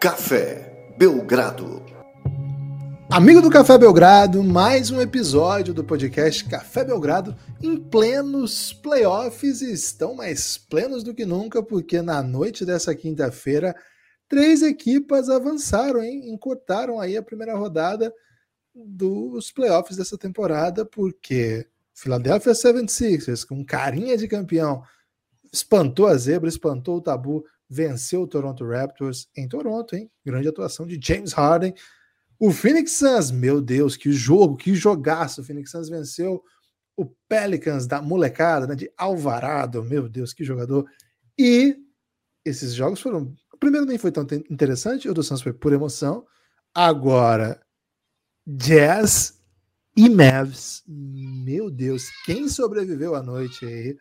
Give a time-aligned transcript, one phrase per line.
[0.00, 1.84] Café Belgrado.
[3.10, 9.70] Amigo do Café Belgrado, mais um episódio do podcast Café Belgrado em plenos playoffs e
[9.70, 13.76] estão mais plenos do que nunca, porque na noite dessa quinta-feira,
[14.26, 16.30] três equipas avançaram, hein?
[16.30, 18.10] Encurtaram aí a primeira rodada
[18.74, 24.82] dos playoffs dessa temporada, porque Philadelphia 76ers, com carinha de campeão,
[25.52, 30.10] espantou a zebra, espantou o tabu, venceu o Toronto Raptors em Toronto, hein?
[30.26, 31.72] Grande atuação de James Harden.
[32.38, 35.40] O Phoenix Suns, meu Deus, que jogo, que jogaço.
[35.40, 36.42] O Phoenix Suns venceu
[36.96, 40.84] o Pelicans da molecada, né, de Alvarado, meu Deus, que jogador.
[41.38, 41.76] E
[42.44, 43.34] esses jogos foram.
[43.52, 46.26] O primeiro nem foi tão interessante, o do Suns foi por emoção.
[46.74, 47.60] Agora,
[48.46, 49.40] Jazz
[49.96, 53.96] e Mavs, meu Deus, quem sobreviveu à noite aí?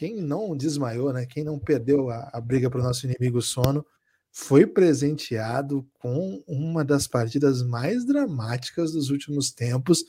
[0.00, 1.26] Quem não desmaiou, né?
[1.26, 3.84] Quem não perdeu a, a briga para o nosso inimigo sono,
[4.32, 10.02] foi presenteado com uma das partidas mais dramáticas dos últimos tempos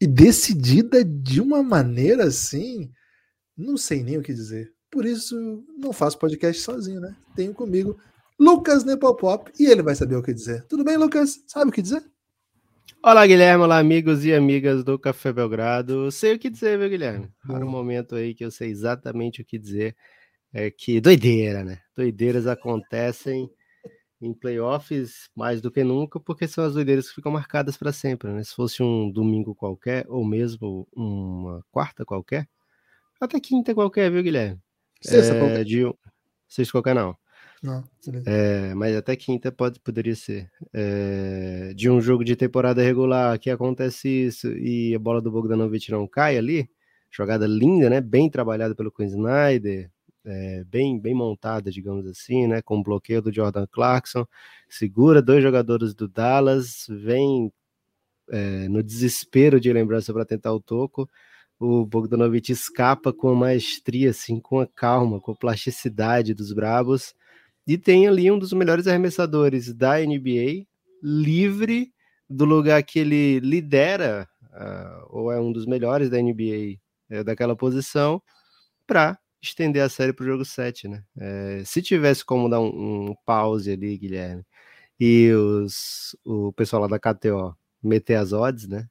[0.00, 2.88] e decidida de uma maneira assim,
[3.56, 4.72] não sei nem o que dizer.
[4.88, 7.16] Por isso, não faço podcast sozinho, né?
[7.34, 7.98] Tenho comigo
[8.38, 10.64] Lucas Nepopop e ele vai saber o que dizer.
[10.66, 11.42] Tudo bem, Lucas?
[11.48, 12.04] Sabe o que dizer?
[13.02, 13.62] Olá, Guilherme.
[13.62, 16.10] Olá, amigos e amigas do Café Belgrado.
[16.10, 17.30] Sei o que dizer, viu, Guilherme?
[17.46, 19.96] Para um momento aí que eu sei exatamente o que dizer.
[20.52, 21.80] É que doideira, né?
[21.94, 23.48] Doideiras acontecem
[24.20, 28.32] em playoffs mais do que nunca, porque são as doideiras que ficam marcadas para sempre,
[28.32, 28.42] né?
[28.42, 32.48] Se fosse um domingo qualquer, ou mesmo uma quarta qualquer,
[33.20, 34.60] até quinta qualquer, viu, Guilherme?
[35.00, 35.64] Sexta é, qualquer.
[35.64, 35.94] De...
[36.48, 37.16] Sexta qualquer não.
[37.62, 37.82] Não,
[38.26, 40.50] é, mas até quinta pode, poderia ser.
[40.72, 45.90] É, de um jogo de temporada regular que acontece isso e a bola do Bogdanovic
[45.90, 46.68] não cai ali,
[47.10, 48.00] jogada linda, né?
[48.00, 49.90] Bem trabalhada pelo Quinn Snyder,
[50.24, 52.60] é, bem, bem montada, digamos assim, né?
[52.60, 54.26] Com o bloqueio do Jordan Clarkson,
[54.68, 57.50] segura dois jogadores do Dallas, vem
[58.30, 61.08] é, no desespero de lembrança para tentar o toco.
[61.58, 67.14] O Bogdanovic escapa com maestria, assim, com a calma, com a plasticidade dos Brabos
[67.66, 70.66] e tem ali um dos melhores arremessadores da NBA,
[71.02, 71.92] livre
[72.28, 76.78] do lugar que ele lidera, uh, ou é um dos melhores da NBA
[77.10, 78.22] é, daquela posição,
[78.86, 81.04] para estender a série para o jogo 7, né?
[81.18, 84.44] É, se tivesse como dar um, um, pause ali, Guilherme,
[84.98, 88.88] e os, o pessoal lá da KTO meter as odds, né?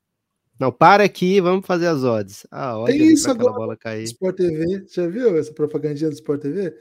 [0.58, 2.47] Não, para aqui, vamos fazer as odds.
[2.50, 4.03] Ah, odds Tem isso agora bola cair.
[4.03, 6.74] Sport TV, já viu essa propagandinha do Sport TV?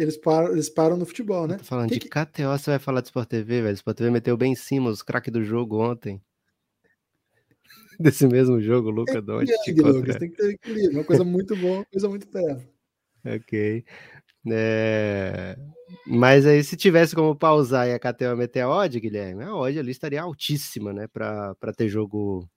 [0.00, 1.58] Eles param, eles param no futebol, né?
[1.58, 2.08] Tô falando que de que...
[2.08, 3.74] KTO, você vai falar de Sport TV, velho.
[3.74, 6.22] Sport TV meteu bem em cima os craques do jogo ontem.
[8.00, 9.76] Desse mesmo jogo, Luca Doncic.
[9.76, 11.00] Lucas, tem que ter equilíbrio.
[11.00, 12.66] Uma coisa muito boa, uma coisa muito perto.
[13.26, 13.84] Ok.
[14.50, 15.58] É...
[16.06, 19.78] Mas aí, se tivesse como pausar e a KTO meter a odd, Guilherme, a odd
[19.78, 21.08] ali estaria altíssima, né?
[21.08, 22.48] Para ter jogo.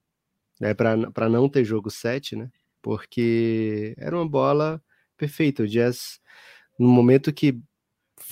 [0.62, 2.50] Né, para não ter jogo 7, né?
[2.82, 4.82] Porque era uma bola
[5.18, 5.64] perfeita.
[5.64, 6.22] O Jazz
[6.78, 7.60] no momento que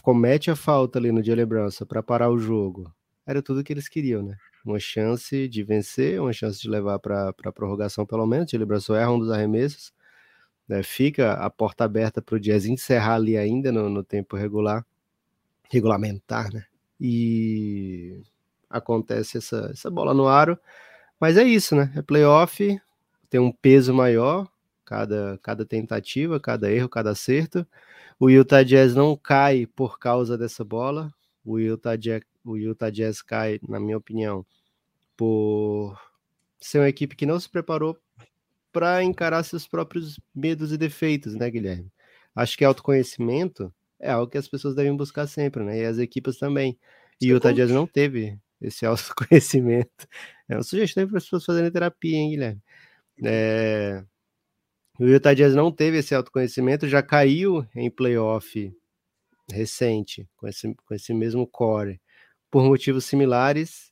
[0.02, 2.94] comete a falta ali no Jalen Brunson para parar o jogo,
[3.26, 4.36] era tudo que eles queriam, né?
[4.66, 8.50] Uma chance de vencer, uma chance de levar para a prorrogação pelo menos.
[8.52, 9.92] Jalen Brunson erra um dos arremessos,
[10.68, 10.84] né?
[10.84, 14.86] fica a porta aberta para o Jazz encerrar ali ainda no, no tempo regular,
[15.70, 16.66] regulamentar, né?
[17.00, 18.22] E
[18.70, 20.58] acontece essa, essa bola no aro,
[21.20, 21.92] mas é isso, né?
[21.96, 22.80] É playoff,
[23.30, 24.48] tem um peso maior,
[24.86, 27.66] cada, cada tentativa, cada erro, cada acerto.
[28.22, 31.12] O Utah Jazz não cai por causa dessa bola.
[31.44, 34.46] O Utah Jazz, o Utah Jazz cai, na minha opinião,
[35.18, 36.00] por
[36.60, 37.98] ser uma equipe que não se preparou
[38.72, 41.92] para encarar seus próprios medos e defeitos, né, Guilherme?
[42.36, 45.80] Acho que autoconhecimento é algo que as pessoas devem buscar sempre, né?
[45.80, 46.78] E as equipes também.
[47.20, 50.08] E o Utah Jazz não teve esse autoconhecimento.
[50.48, 52.62] É uma sugestão para as pessoas fazerem terapia, hein, Guilherme?
[53.24, 54.04] É,
[55.04, 58.72] o Utah Jazz não teve esse autoconhecimento, já caiu em playoff
[59.52, 62.00] recente com esse, com esse mesmo core
[62.52, 63.92] por motivos similares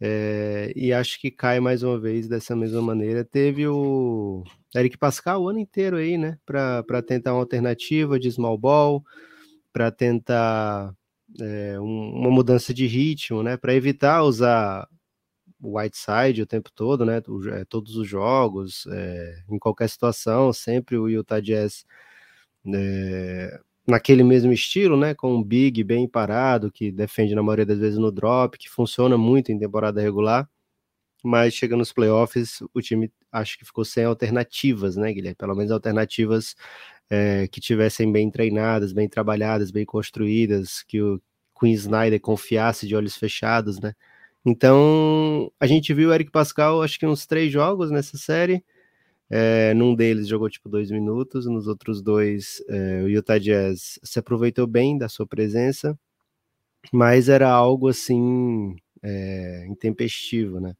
[0.00, 3.24] é, e acho que cai mais uma vez dessa mesma maneira.
[3.24, 4.44] Teve o
[4.76, 9.02] Eric Pascal o ano inteiro aí, né, para tentar uma alternativa de small ball,
[9.72, 10.94] para tentar
[11.40, 14.86] é, um, uma mudança de ritmo, né, para evitar usar
[15.64, 17.22] Whiteside o tempo todo, né?
[17.52, 21.84] É, todos os jogos, é, em qualquer situação, sempre o Utah Jazz
[22.66, 25.14] é, naquele mesmo estilo, né?
[25.14, 29.18] Com um big bem parado, que defende na maioria das vezes no drop, que funciona
[29.18, 30.48] muito em temporada regular,
[31.24, 35.36] mas chega nos playoffs, o time acho que ficou sem alternativas, né, Guilherme?
[35.36, 36.54] Pelo menos alternativas
[37.10, 41.20] é, que tivessem bem treinadas, bem trabalhadas, bem construídas, que o
[41.58, 43.94] Queen Snyder confiasse de olhos fechados, né?
[44.44, 48.62] Então, a gente viu o Eric Pascal, acho que uns três jogos nessa série.
[49.30, 54.18] É, num deles jogou tipo dois minutos, nos outros dois é, o Utah Jazz se
[54.18, 55.98] aproveitou bem da sua presença,
[56.92, 60.74] mas era algo assim é, intempestivo, né?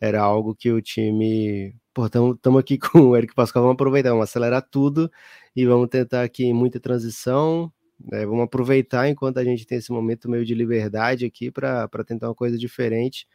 [0.00, 4.24] Era algo que o time, pô, estamos aqui com o Eric Pascal, vamos aproveitar, vamos
[4.24, 5.10] acelerar tudo
[5.56, 7.72] e vamos tentar aqui muita transição,
[8.12, 12.28] é, vamos aproveitar enquanto a gente tem esse momento meio de liberdade aqui para tentar
[12.28, 13.26] uma coisa diferente.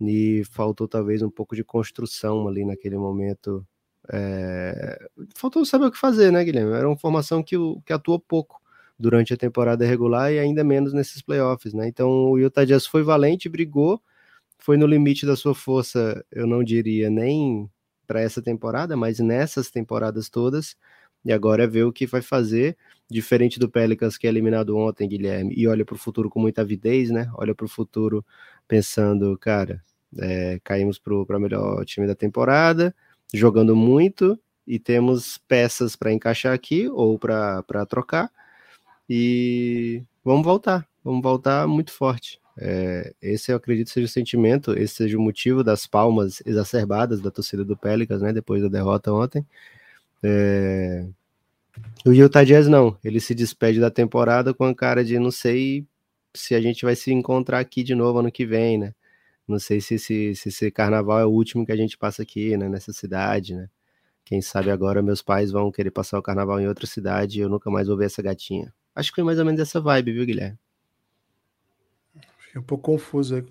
[0.00, 3.66] E faltou talvez um pouco de construção ali naquele momento.
[4.10, 4.98] É...
[5.36, 6.72] Faltou saber o que fazer, né, Guilherme?
[6.72, 8.60] Era uma formação que, que atuou pouco
[8.98, 11.88] durante a temporada regular e ainda menos nesses playoffs, né?
[11.88, 14.00] Então o Utah Jazz foi valente, brigou,
[14.58, 17.70] foi no limite da sua força, eu não diria nem
[18.06, 20.76] para essa temporada, mas nessas temporadas todas.
[21.24, 22.76] E agora é ver o que vai fazer,
[23.10, 26.62] diferente do Pelicans que é eliminado ontem, Guilherme, e olha para o futuro com muita
[26.62, 27.30] avidez, né?
[27.34, 28.24] Olha para o futuro
[28.66, 29.82] pensando, cara,
[30.18, 32.94] é, caímos para o melhor time da temporada,
[33.32, 38.30] jogando muito, e temos peças para encaixar aqui ou para trocar,
[39.08, 42.40] e vamos voltar, vamos voltar muito forte.
[42.56, 47.30] É, esse eu acredito seja o sentimento, esse seja o motivo das palmas exacerbadas da
[47.30, 49.44] torcida do Pelicans, né, depois da derrota ontem.
[50.22, 51.06] É...
[52.04, 55.86] O Utah Jazz não, ele se despede da temporada com a cara de não sei
[56.34, 58.94] se a gente vai se encontrar aqui de novo ano que vem, né?
[59.46, 62.56] Não sei se, se, se esse carnaval é o último que a gente passa aqui,
[62.56, 63.68] né, nessa cidade, né?
[64.24, 67.48] Quem sabe agora meus pais vão querer passar o carnaval em outra cidade e eu
[67.48, 68.72] nunca mais vou ver essa gatinha.
[68.94, 70.58] Acho que foi mais ou menos essa vibe, viu, Guilherme?
[72.38, 73.44] Fiquei um pouco confuso aí.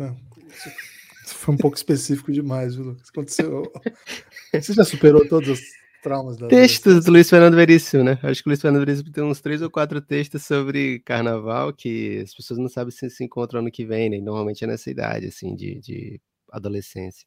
[1.26, 3.10] Foi um pouco específico demais, viu, Lucas?
[3.10, 3.72] Aconteceu.
[4.54, 8.20] Você já superou todos os traumas da Textos do Luiz Fernando Veríssimo, né?
[8.24, 12.22] Acho que o Luiz Fernando Veríssimo tem uns três ou quatro textos sobre carnaval que
[12.24, 14.20] as pessoas não sabem se se encontram ano que vem, né?
[14.20, 17.26] normalmente é nessa idade, assim, de, de adolescência.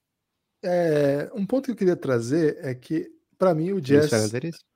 [0.64, 4.00] É, um ponto que eu queria trazer é que, para mim, o Jazz.
[4.00, 4.72] Luiz Fernando Veríssimo?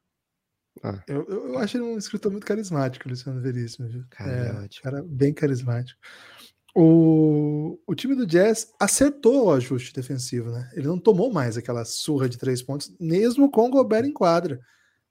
[0.82, 1.02] Ah.
[1.06, 3.88] Eu, eu, acho ele um escritor muito carismático, Luciano Veríssimo.
[4.10, 5.98] Cara, é, cara bem carismático.
[6.78, 10.70] O, o time do Jazz acertou o ajuste defensivo, né?
[10.74, 14.60] Ele não tomou mais aquela surra de três pontos, mesmo com o Gobert em quadra.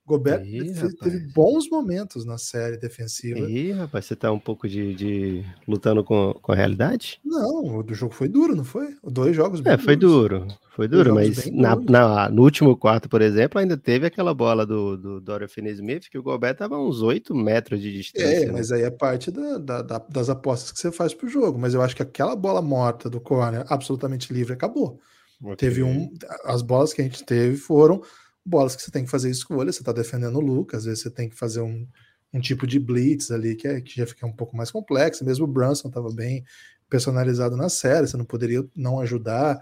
[0.06, 0.72] Gobert Ih,
[1.02, 3.40] teve, bons momentos na série defensiva.
[3.40, 5.46] Ih, rapaz, você tá um pouco de, de...
[5.68, 7.20] lutando com, com a realidade?
[7.26, 8.96] Não, o jogo foi duro, não foi?
[9.04, 10.42] Dois jogos bem É, foi duros.
[10.42, 10.58] duro.
[10.76, 14.96] Foi duro, mas na, na, no último quarto, por exemplo, ainda teve aquela bola do,
[14.96, 18.44] do Dorian Finney-Smith que o Gobert tava a uns 8 metros de distância.
[18.44, 18.52] É, né?
[18.52, 21.58] mas aí é parte da, da, da, das apostas que você faz pro jogo.
[21.58, 25.00] Mas eu acho que aquela bola morta do corner, absolutamente livre, acabou.
[25.42, 25.56] Okay.
[25.56, 26.12] Teve um...
[26.44, 28.02] As bolas que a gente teve foram
[28.46, 31.10] bolas que você tem que fazer escolha, você está defendendo o Lucas, às vezes você
[31.10, 31.88] tem que fazer um,
[32.32, 35.46] um tipo de blitz ali que, é, que já fica um pouco mais complexo, mesmo
[35.46, 36.44] o Brunson estava bem
[36.90, 39.60] personalizado na série, você não poderia não ajudar.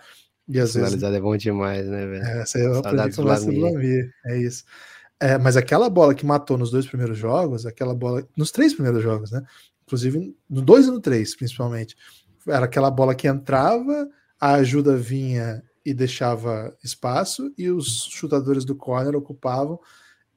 [0.48, 2.24] E às personalizado vezes, é bom demais, né, velho?
[2.24, 3.26] É, você aprendi com o
[4.26, 4.66] é isso.
[5.20, 9.02] É, mas aquela bola que matou nos dois primeiros jogos, aquela bola, nos três primeiros
[9.02, 9.42] jogos, né?
[9.86, 11.96] Inclusive no dois e no três, principalmente.
[12.46, 18.76] Era aquela bola que entrava, a ajuda vinha e deixava espaço, e os chutadores do
[18.76, 19.80] corner ocupavam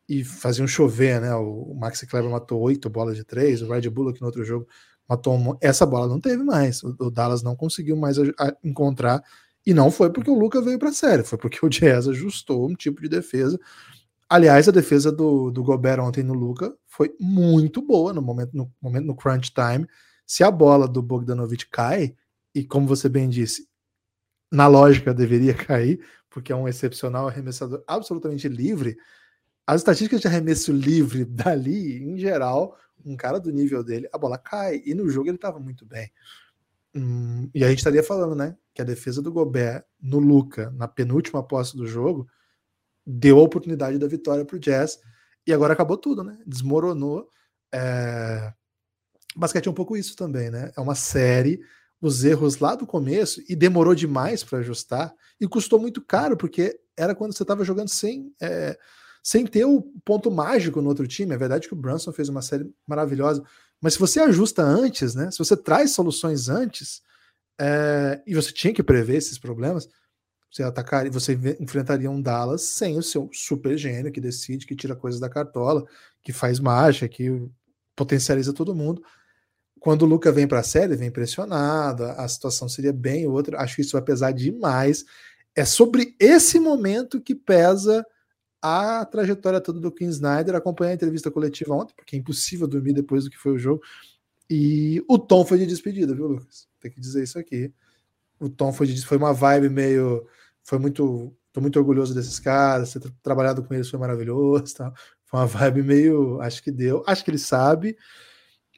[0.09, 1.35] e faziam chover, né?
[1.35, 4.67] O Maxi Kleber matou oito bolas de três, o Red Bullock no outro jogo
[5.09, 6.83] matou essa bola não teve mais.
[6.83, 8.17] O, Dallas não conseguiu mais
[8.63, 9.23] encontrar
[9.65, 12.69] e não foi porque o Luca veio para a série, foi porque o Jazz ajustou
[12.69, 13.59] um tipo de defesa.
[14.29, 18.73] Aliás, a defesa do, do Gobert ontem no Luca foi muito boa no momento no
[18.81, 19.87] momento no crunch time.
[20.27, 22.15] Se a bola do Bogdanovich cai
[22.55, 23.69] e como você bem disse,
[24.51, 26.01] na lógica deveria cair,
[26.31, 28.97] porque é um excepcional arremessador absolutamente livre.
[29.67, 34.39] As estatísticas de arremesso livre dali, em geral, um cara do nível dele, a bola
[34.39, 34.83] cai.
[34.85, 36.11] E no jogo ele estava muito bem.
[36.95, 38.57] Hum, e a gente estaria falando, né?
[38.75, 42.29] Que a defesa do Gobert no Luca, na penúltima posse do jogo,
[43.07, 44.99] deu a oportunidade da vitória para o Jazz.
[45.47, 46.39] E agora acabou tudo, né?
[46.47, 47.29] Desmoronou.
[47.73, 48.53] É...
[49.37, 50.73] Basquete é um pouco isso também, né?
[50.77, 51.61] É uma série
[52.01, 56.79] os erros lá do começo e demorou demais para ajustar e custou muito caro, porque
[56.97, 58.79] era quando você estava jogando sem, é,
[59.23, 61.35] sem ter o ponto mágico no outro time.
[61.35, 63.43] É verdade que o Brunson fez uma série maravilhosa,
[63.81, 65.31] mas se você ajusta antes, né?
[65.31, 67.03] Se você traz soluções antes,
[67.59, 69.89] é, e você tinha que prever esses problemas,
[70.51, 74.97] você atacaria, você enfrentaria um Dallas sem o seu super gênio que decide, que tira
[74.97, 75.85] coisas da cartola,
[76.23, 77.47] que faz mágica, que
[77.95, 79.03] potencializa todo mundo
[79.87, 83.61] quando o Luca vem para a série, vem pressionado, a situação seria bem outra.
[83.61, 85.05] Acho que isso vai pesar demais.
[85.55, 88.05] É sobre esse momento que pesa
[88.61, 90.57] a trajetória toda do Kim Snyder.
[90.57, 93.81] Acompanhei a entrevista coletiva ontem, porque é impossível dormir depois do que foi o jogo.
[94.51, 96.67] E o tom foi de despedida, viu, Lucas?
[96.81, 97.73] Tem que dizer isso aqui.
[98.41, 100.27] O tom foi de foi uma vibe meio.
[100.65, 101.33] Foi muito.
[101.53, 102.93] Tô muito orgulhoso desses caras.
[102.93, 104.75] Ter trabalhado com eles foi maravilhoso.
[104.75, 104.93] Tal.
[105.27, 106.41] Foi uma vibe meio.
[106.41, 107.05] Acho que deu.
[107.07, 107.97] Acho que ele sabe.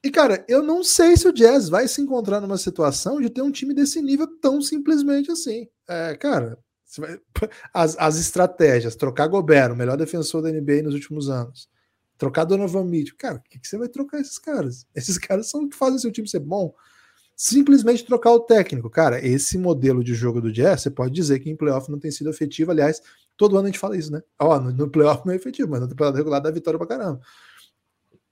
[0.03, 3.43] E, cara, eu não sei se o Jazz vai se encontrar numa situação de ter
[3.43, 5.67] um time desse nível tão simplesmente assim.
[5.89, 6.59] É, cara,
[6.97, 7.19] vai...
[7.75, 11.69] as, as estratégias, trocar Gobert, o melhor defensor da NBA nos últimos anos,
[12.17, 14.87] trocar Donovan Mitchell, cara, o que, que, você vai trocar esses caras?
[14.95, 16.75] Esses caras são que fazem seu time ser bom.
[17.37, 18.91] Simplesmente trocar o técnico.
[18.91, 22.11] Cara, esse modelo de jogo do Jazz, você pode dizer que em playoff não tem
[22.11, 22.73] sido efetivo.
[22.73, 23.01] Aliás,
[23.37, 24.21] todo ano a gente fala isso, né?
[24.41, 27.21] Ó, no, no playoff não é efetivo, mas na temporada regular dá vitória pra caramba.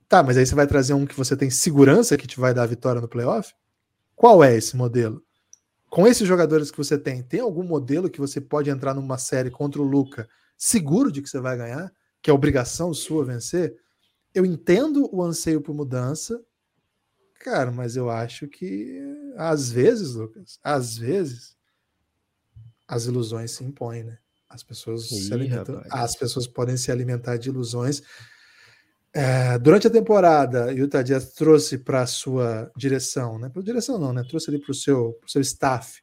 [0.08, 2.62] Tá, mas aí você vai trazer um que você tem segurança que te vai dar
[2.62, 3.52] a vitória no playoff?
[4.14, 5.22] Qual é esse modelo?
[5.90, 9.50] Com esses jogadores que você tem, tem algum modelo que você pode entrar numa série
[9.50, 11.92] contra o Luca seguro de que você vai ganhar?
[12.22, 13.76] Que é obrigação sua vencer?
[14.34, 16.40] Eu entendo o anseio por mudança,
[17.40, 19.00] cara, mas eu acho que
[19.36, 21.56] às vezes, Lucas, às vezes
[22.86, 24.18] as ilusões se impõem, né?
[24.48, 28.02] As pessoas Ih, se alimentam, as pessoas podem se alimentar de ilusões
[29.18, 33.48] é, durante a temporada, Utah Jazz trouxe para a sua direção, né?
[33.48, 34.22] Para direção não, né?
[34.28, 36.02] Trouxe ali para o seu, pro seu staff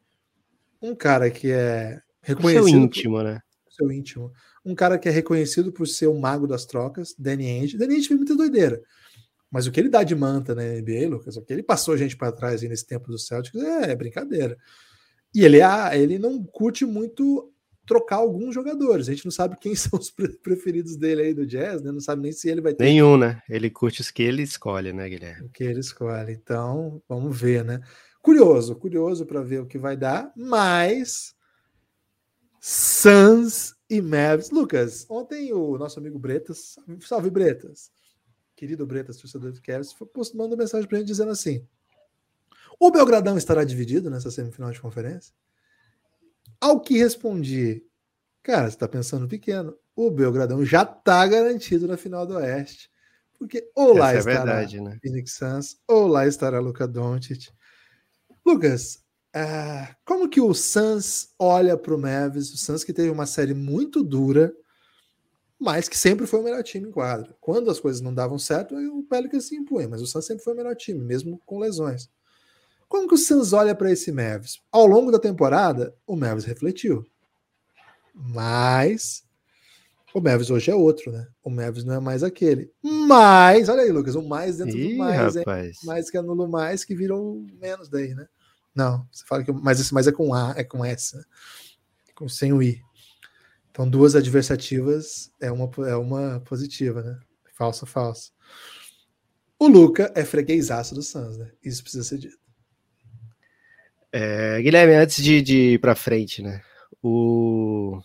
[0.82, 2.67] um cara que é reconhecido.
[2.67, 3.39] Seu íntimo, por, né?
[3.70, 4.32] Seu íntimo.
[4.65, 7.77] Um cara que é reconhecido por ser o mago das trocas, Danny Ainge.
[7.77, 8.82] Danny Ainge foi muita doideira.
[9.51, 12.17] Mas o que ele dá de manta na NBA, Lucas, o que ele passou gente
[12.17, 14.58] para trás nesse tempo do Celtics é, é brincadeira.
[15.36, 17.52] E ele, é, ele não curte muito
[17.86, 19.08] trocar alguns jogadores.
[19.08, 21.92] A gente não sabe quem são os preferidos dele aí do Jazz, né?
[21.92, 22.84] Não sabe nem se ele vai ter.
[22.84, 23.42] Nenhum, né?
[23.50, 25.46] Ele curte os que ele escolhe, né, Guilherme?
[25.46, 26.34] O que ele escolhe.
[26.34, 27.82] Então, vamos ver, né?
[28.22, 31.36] Curioso, curioso para ver o que vai dar, mas
[32.62, 34.50] Suns e Mavs.
[34.50, 37.92] Lucas, ontem o nosso amigo Bretas, salve Bretas,
[38.56, 39.94] querido Bretas, torcedor do Cavs,
[40.34, 41.68] mandou mensagem para gente dizendo assim:
[42.80, 45.34] o Belgradão estará dividido nessa semifinal de conferência?
[46.63, 47.84] Ao que respondi,
[48.41, 49.75] cara, você está pensando pequeno.
[49.93, 52.89] O Belgradão já está garantido na final do Oeste.
[53.38, 54.98] Porque ou lá Essa é estará verdade, né?
[55.03, 57.50] Phoenix Suns, ou lá estará Luca Doncic.
[58.46, 59.03] Lucas,
[59.36, 62.53] uh, como que o Suns olha para o Mavis?
[62.53, 64.55] O Suns que teve uma série muito dura,
[65.60, 67.36] mas que sempre foi o melhor time em quadra.
[67.41, 70.53] Quando as coisas não davam certo, o Pelicans se impunha, mas o Suns sempre foi
[70.53, 72.10] o melhor time, mesmo com lesões.
[72.94, 74.62] Como que o Suns olha para esse Mavis?
[74.72, 77.04] Ao longo da temporada, o Mavis refletiu.
[78.14, 79.24] Mas
[80.14, 81.28] o Mavis hoje é outro, né?
[81.44, 82.72] O Mavis não é mais aquele.
[82.84, 85.80] Mas, olha aí, Lucas, o mais dentro Ih, do mais, rapaz.
[85.82, 88.28] é mais que anula mais que virou menos daí, né?
[88.76, 91.24] Não, você fala que mas esse mais é com A, é com S, né?
[92.14, 92.80] com, sem o I.
[93.72, 97.20] Então, duas adversativas é uma, é uma positiva, né?
[97.56, 98.30] Falsa, falsa.
[99.58, 101.52] O Luca é freguesaço do Suns, né?
[101.64, 102.43] Isso precisa ser dito.
[104.15, 106.62] É, Guilherme, antes de, de ir para frente, né?
[107.01, 108.00] O...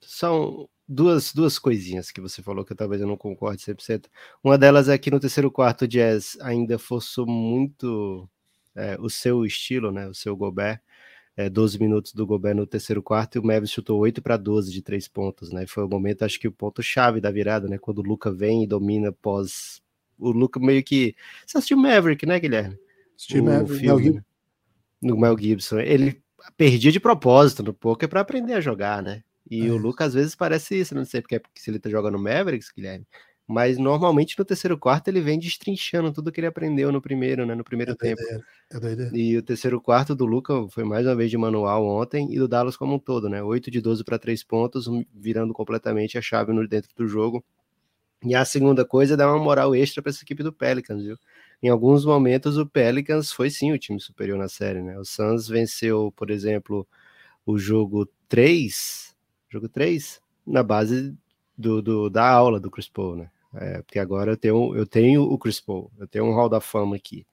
[0.00, 4.06] São duas, duas coisinhas que você falou que eu, talvez eu não concorde 100%.
[4.42, 8.26] Uma delas é que no terceiro quarto o Jazz ainda forçou muito
[8.74, 10.08] é, o seu estilo, né?
[10.08, 10.80] O seu Gobert.
[11.36, 14.72] É, 12 minutos do Gobert no terceiro quarto e o Mavis chutou 8 para 12
[14.72, 15.66] de três pontos, né?
[15.66, 17.76] Foi o momento, acho que o ponto-chave da virada, né?
[17.76, 19.82] Quando o Luca vem e domina pós.
[20.18, 21.14] O Luca meio que.
[21.46, 22.78] Você assistiu Maverick, né, Guilherme?
[23.16, 24.24] Assisti Maverick, filme, né?
[25.04, 25.78] No Mel Gibson.
[25.80, 26.20] Ele
[26.56, 29.22] perdia de propósito no poker para aprender a jogar, né?
[29.48, 29.70] E é.
[29.70, 32.22] o Lucas às vezes parece isso, não sei porque, porque se ele tá jogando no
[32.22, 33.06] Mavericks, Guilherme.
[33.46, 37.54] Mas normalmente no terceiro quarto ele vem destrinchando tudo que ele aprendeu no primeiro, né?
[37.54, 38.22] No primeiro é tempo.
[38.22, 42.38] é e o terceiro quarto do Luca foi mais uma vez de manual ontem e
[42.38, 43.42] do Dallas como um todo, né?
[43.42, 47.44] 8 de 12 para 3 pontos, virando completamente a chave no dentro do jogo.
[48.24, 51.18] E a segunda coisa é dar uma moral extra para essa equipe do Pelicans, viu?
[51.64, 54.98] Em alguns momentos o Pelicans foi sim o time superior na série, né?
[54.98, 56.86] O Suns venceu, por exemplo,
[57.46, 59.16] o jogo 3,
[59.48, 61.16] jogo 3, na base
[61.56, 63.30] do, do da aula do Chris Paul, né?
[63.54, 66.60] É, porque agora eu tenho, eu tenho o Chris Paul, eu tenho um hall da
[66.60, 67.26] fama aqui.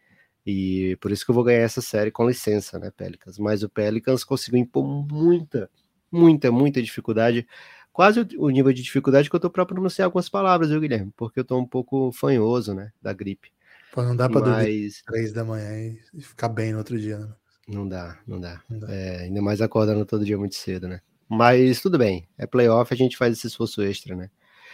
[0.45, 3.37] E por isso que eu vou ganhar essa série com licença, né, Pelicans?
[3.37, 5.69] Mas o Pelicans conseguiu impor muita,
[6.09, 7.45] muita, muita dificuldade.
[7.91, 11.11] Quase o, nível de dificuldade que eu tô para pronunciar algumas palavras, viu, Guilherme?
[11.17, 13.51] Porque eu tô um pouco fanhoso, né, da gripe.
[13.91, 14.65] Pô, não dá para Mas...
[14.65, 17.29] dormir três da manhã e ficar bem no outro dia, né?
[17.67, 18.61] Não dá, não dá.
[18.69, 18.91] Não dá.
[18.91, 21.01] É, ainda mais acordando todo dia muito cedo, né?
[21.29, 24.29] Mas tudo bem, é playoff, a gente faz esse esforço extra, né?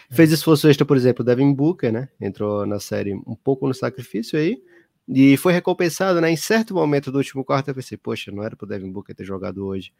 [0.09, 0.15] É.
[0.15, 2.09] Fez esforço extra, por exemplo, o Devin Booker, né?
[2.19, 4.61] Entrou na série um pouco no sacrifício aí,
[5.07, 6.29] e foi recompensado, né?
[6.29, 9.23] Em certo momento do último quarto, eu pensei, poxa, não era pro Devin Booker ter
[9.23, 9.93] jogado hoje.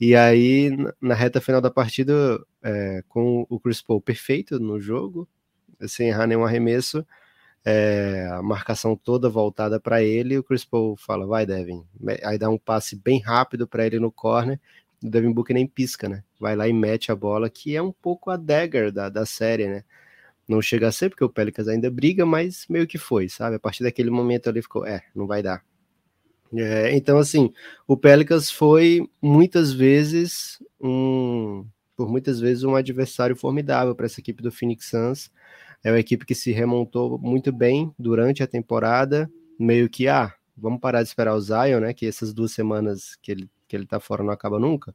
[0.00, 5.28] E aí, na reta final da partida, é, com o Chris Paul perfeito no jogo,
[5.86, 7.06] sem errar nenhum arremesso,
[7.64, 11.84] é, a marcação toda voltada para ele, e o Chris Paul fala, vai Devin,
[12.22, 14.60] aí dá um passe bem rápido para ele no corner,
[15.02, 16.22] o Devin Booker nem pisca, né?
[16.40, 19.68] Vai lá e mete a bola, que é um pouco a dagger da, da série,
[19.68, 19.84] né?
[20.48, 23.56] Não chega a ser, porque o Pelicans ainda briga, mas meio que foi, sabe?
[23.56, 25.62] A partir daquele momento ali ficou, é, não vai dar.
[26.56, 27.52] É, então, assim,
[27.86, 31.66] o Pelicans foi muitas vezes um,
[31.96, 35.30] por muitas vezes um adversário formidável para essa equipe do Phoenix Suns.
[35.84, 40.80] É uma equipe que se remontou muito bem durante a temporada, meio que, ah, vamos
[40.80, 41.92] parar de esperar o Zion, né?
[41.92, 44.94] Que essas duas semanas que ele, que ele tá fora não acaba nunca.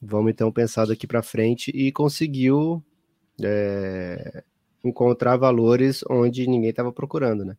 [0.00, 2.80] Vamos então pensar daqui para frente e conseguiu
[3.42, 4.44] é,
[4.84, 7.56] encontrar valores onde ninguém estava procurando, né?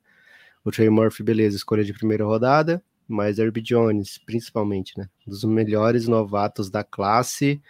[0.63, 5.09] O Trey Murphy, beleza, escolha de primeira rodada, mas Herbie Jones, principalmente, né?
[5.27, 7.61] Um dos melhores novatos da classe,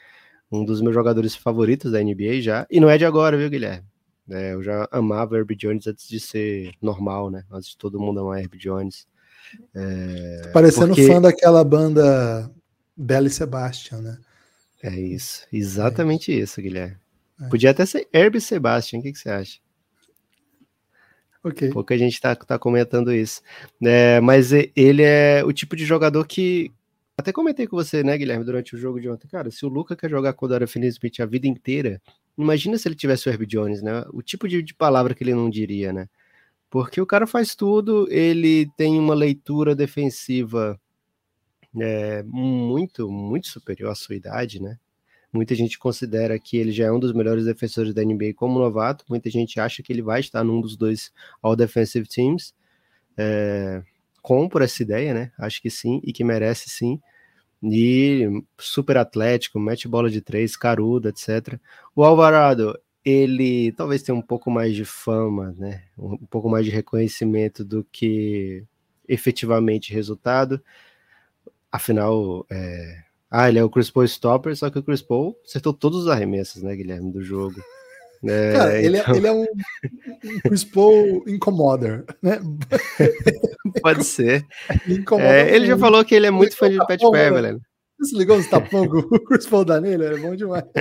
[0.51, 3.88] um dos meus jogadores favoritos da NBA já, e não é de agora, viu, Guilherme?
[4.29, 7.43] É, eu já amava Herbie Jones antes de ser normal, né?
[7.51, 9.07] Antes de todo mundo amar Herbie Jones.
[9.73, 11.07] É, Parecendo porque...
[11.07, 12.51] fã daquela banda
[12.95, 14.17] Belle Sebastian, né?
[14.83, 16.43] É isso, exatamente é isso.
[16.43, 16.97] isso, Guilherme.
[17.41, 17.47] É.
[17.47, 19.59] Podia até ser Herbie Sebastian, o que, que você acha?
[21.43, 21.69] Ok.
[21.69, 23.41] Pouca gente tá, tá comentando isso.
[23.81, 26.71] É, mas ele é o tipo de jogador que.
[27.17, 29.27] Até comentei com você, né, Guilherme, durante o jogo de ontem.
[29.27, 32.01] Cara, se o Luca quer jogar com o Dora Finney-Smith a vida inteira,
[32.39, 34.05] imagina se ele tivesse o Herbie Jones, né?
[34.13, 36.07] O tipo de, de palavra que ele não diria, né?
[36.69, 40.79] Porque o cara faz tudo, ele tem uma leitura defensiva
[41.79, 44.77] é, muito, muito superior à sua idade, né?
[45.31, 49.05] Muita gente considera que ele já é um dos melhores defensores da NBA como novato.
[49.07, 52.53] Muita gente acha que ele vai estar num dos dois All Defensive Teams.
[53.15, 53.83] É,
[54.21, 55.31] compro essa ideia, né?
[55.37, 56.99] Acho que sim e que merece sim.
[57.61, 58.25] E
[58.57, 61.59] super atlético, mete bola de três, carudo, etc.
[61.95, 65.83] O Alvarado, ele talvez tenha um pouco mais de fama, né?
[65.97, 68.63] Um pouco mais de reconhecimento do que
[69.07, 70.61] efetivamente resultado.
[71.71, 75.73] Afinal, é, ah, ele é o Chris Paul Stopper, só que o Chris Paul acertou
[75.73, 77.55] todos os arremessos, né, Guilherme, do jogo.
[78.21, 79.15] É, Cara, ele, é, então...
[79.15, 82.37] ele, é, um, um Chris Paul incomoder, né?
[83.81, 84.45] Pode ser.
[85.19, 87.59] É, ele já falou que ele é muito fã de Pat Beverly.
[87.99, 90.05] Você ligou os tapão que o Chris Paul dá nele?
[90.05, 90.63] É bom demais.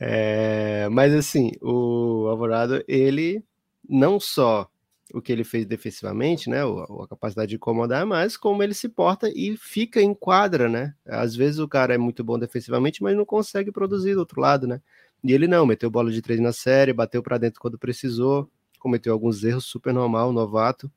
[0.00, 3.42] É, mas assim, o Alvorado, ele
[3.88, 4.70] não só
[5.12, 8.88] o que ele fez defensivamente, né, a, a capacidade de incomodar, mas como ele se
[8.88, 10.94] porta e fica em quadra, né?
[11.04, 14.68] Às vezes o cara é muito bom defensivamente, mas não consegue produzir do outro lado,
[14.68, 14.80] né?
[15.24, 19.12] E ele não, meteu bola de três na série, bateu para dentro quando precisou, cometeu
[19.12, 20.90] alguns erros, super normal, novato.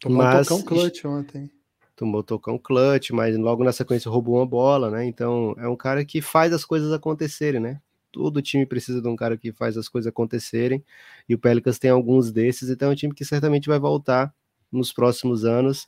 [0.00, 1.50] Tomou mas, tocão clutch ontem.
[1.96, 5.04] Tomou tocão clutch, mas logo na sequência roubou uma bola, né?
[5.04, 7.80] Então é um cara que faz as coisas acontecerem, né?
[8.10, 10.84] todo time precisa de um cara que faz as coisas acontecerem,
[11.28, 14.34] e o Pelicans tem alguns desses, então é um time que certamente vai voltar
[14.70, 15.86] nos próximos anos.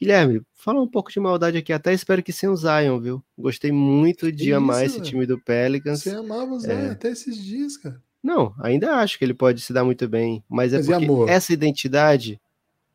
[0.00, 3.22] Guilherme, fala um pouco de maldade aqui, até espero que sem o Zion, viu?
[3.36, 6.02] Gostei muito de Isso, amar esse time do Pelicans.
[6.02, 6.90] Você amava o Zion é...
[6.90, 8.00] até esses dias, cara.
[8.22, 11.52] Não, ainda acho que ele pode se dar muito bem, mas é mas porque essa
[11.52, 12.40] identidade,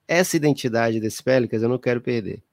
[0.08, 2.44] essa identidade desse Pelicans eu não quero perder.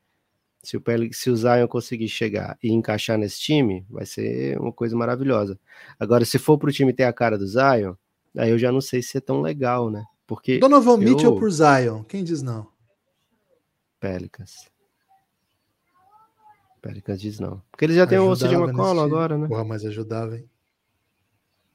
[0.63, 0.83] Se o,
[1.13, 5.59] se o Zion conseguir chegar e encaixar nesse time, vai ser uma coisa maravilhosa.
[5.99, 7.95] Agora, se for para o time ter a cara do Zion,
[8.37, 10.05] aí eu já não sei se é tão legal, né?
[10.27, 10.99] Porque Donovan eu...
[10.99, 12.67] Mitchell por Zion, quem diz não?
[13.99, 14.71] Pelicans.
[16.81, 17.63] Pelicans diz não.
[17.71, 19.49] Porque eles já têm o CJ McCollum agora, né?
[19.49, 20.49] Porra, mas ajudava, hein?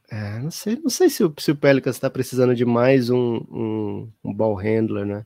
[0.09, 3.38] É, não sei, não sei se o, se o Pelicans está precisando de mais um,
[3.49, 5.25] um, um ball handler, né?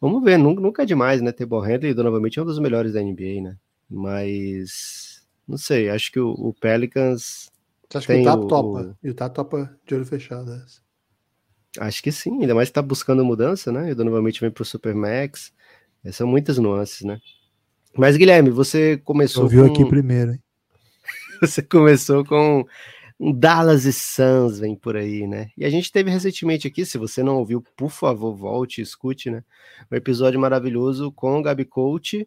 [0.00, 1.30] Vamos ver, nunca, nunca é demais, né?
[1.30, 3.56] Ter ball handler e novamente é um dos melhores da NBA, né?
[3.88, 7.50] Mas não sei, acho que o, o Pelicans.
[7.88, 8.80] Você acha que o Tato topa?
[8.80, 9.06] O...
[9.06, 10.52] E o Tato topa de olho fechado.
[10.52, 10.80] Essa.
[11.78, 13.90] Acho que sim, ainda mais que tá buscando mudança, né?
[13.90, 15.52] E novamente vem pro Supermax.
[16.02, 17.20] Essas são muitas nuances, né?
[17.96, 19.44] Mas, Guilherme, você começou.
[19.44, 19.72] Ouviu com...
[19.72, 20.42] aqui primeiro, hein?
[21.42, 22.64] você começou com
[23.20, 25.50] um Dallas e Suns vem por aí, né?
[25.54, 29.30] E a gente teve recentemente aqui, se você não ouviu, por favor, volte e escute,
[29.30, 29.44] né?
[29.92, 32.26] Um episódio maravilhoso com o Gabi Coach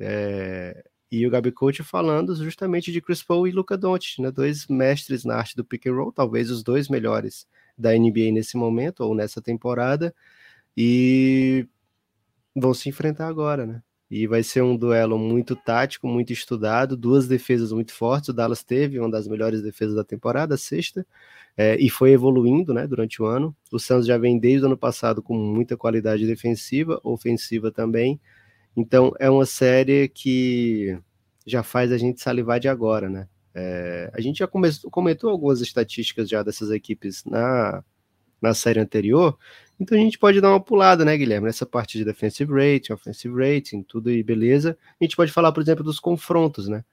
[0.00, 4.32] é, e o Gabi Coach falando justamente de Chris Paul e Luca Doncic, né?
[4.32, 7.46] Dois mestres na arte do pick and roll, talvez os dois melhores
[7.78, 10.12] da NBA nesse momento ou nessa temporada
[10.76, 11.68] e
[12.56, 13.82] vão se enfrentar agora, né?
[14.14, 18.28] E vai ser um duelo muito tático, muito estudado, duas defesas muito fortes.
[18.28, 21.06] O Dallas teve uma das melhores defesas da temporada, a sexta,
[21.56, 23.56] é, e foi evoluindo né, durante o ano.
[23.72, 28.20] O Santos já vem desde o ano passado com muita qualidade defensiva, ofensiva também.
[28.76, 30.98] Então é uma série que
[31.46, 33.26] já faz a gente salivar de agora, né?
[33.54, 37.82] É, a gente já começou, comentou algumas estatísticas já dessas equipes na,
[38.42, 39.38] na série anterior.
[39.82, 41.46] Então a gente pode dar uma pulada, né, Guilherme?
[41.46, 44.78] Nessa parte de defensive rating, offensive rating, tudo e beleza.
[45.00, 46.84] A gente pode falar, por exemplo, dos confrontos, né?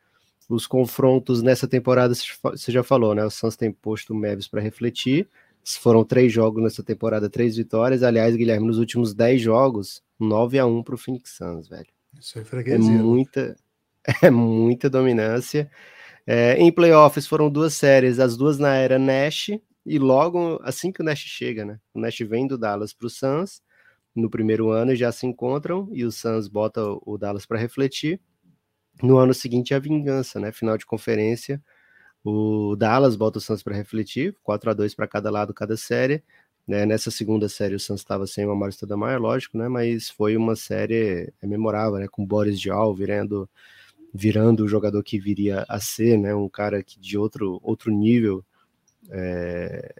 [0.50, 3.24] Os confrontos nessa temporada, você já falou, né?
[3.24, 5.30] O Suns tem posto o Mavis para refletir.
[5.64, 8.02] Foram três jogos nessa temporada, três vitórias.
[8.02, 11.86] Aliás, Guilherme, nos últimos dez jogos, 9 a 1 para o Phoenix Suns, velho.
[12.20, 13.56] Isso é, é muita,
[14.24, 15.70] é muita dominância.
[16.26, 19.52] É, em playoffs foram duas séries, as duas na era Nash,
[19.86, 21.80] e logo assim que o Nash chega, né?
[21.94, 23.62] O Nash vem do Dallas para o Suns,
[24.16, 28.20] no primeiro ano já se encontram, e o Suns bota o Dallas para refletir.
[29.02, 30.52] No ano seguinte, a vingança, né?
[30.52, 31.62] Final de conferência,
[32.24, 36.24] o Dallas bota o Suns para refletir, 4 a 2 para cada lado, cada série.
[36.68, 36.86] Né?
[36.86, 39.68] Nessa segunda série, o Suns estava sem o Amaro Stoudemire, lógico, né?
[39.68, 42.08] Mas foi uma série é memorável, né?
[42.08, 43.50] Com Boris Diaw virando
[44.14, 46.36] virando o jogador que viria a ser, né?
[46.36, 48.46] Um cara que de outro outro nível,
[49.10, 49.96] é,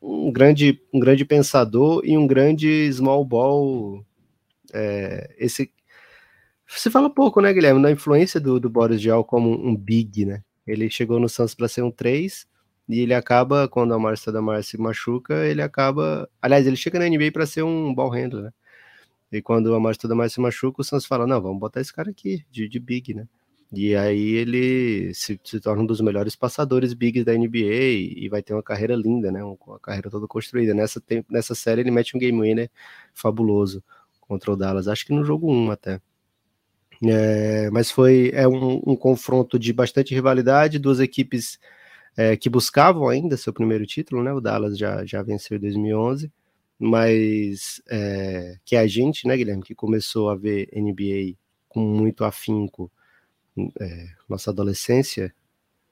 [0.00, 4.04] um grande um grande pensador e um grande small ball.
[4.72, 5.70] É, esse
[6.66, 10.42] você fala pouco, né, Guilherme, da influência do, do Boris Diaw como um big, né?
[10.66, 12.46] Ele chegou no Santos para ser um 3
[12.88, 16.28] e ele acaba, quando a Marcia da se machuca, ele acaba.
[16.40, 18.52] Aliás, ele chega na NBA para ser um ball handler, né?
[19.32, 22.10] E quando a Marcia da se machuca, o Santos fala: não, vamos botar esse cara
[22.10, 23.26] aqui, de, de big, né?
[23.74, 28.42] E aí ele se, se, torna um dos melhores passadores bigs da NBA e, vai
[28.42, 29.42] ter uma carreira linda, né?
[29.42, 30.74] Uma, carreira toda construída.
[30.74, 32.70] Nessa, nessa série ele mete um game winner
[33.14, 33.82] fabuloso
[34.20, 34.88] contra o Dallas.
[34.88, 36.00] Acho que no jogo 1 até.
[37.04, 41.58] É, mas foi é um, um, confronto de bastante rivalidade, duas equipes
[42.16, 44.32] é, que buscavam ainda seu primeiro título, né?
[44.32, 46.30] O Dallas já, já venceu em 2011,
[46.78, 51.36] mas é, que a gente, né, Guilherme, que começou a ver NBA
[51.68, 52.90] com muito afinco
[53.80, 55.34] é, nossa adolescência,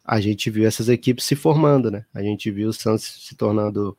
[0.04, 2.04] a gente viu essas equipes se formando, né?
[2.12, 3.96] A gente viu o Santos se tornando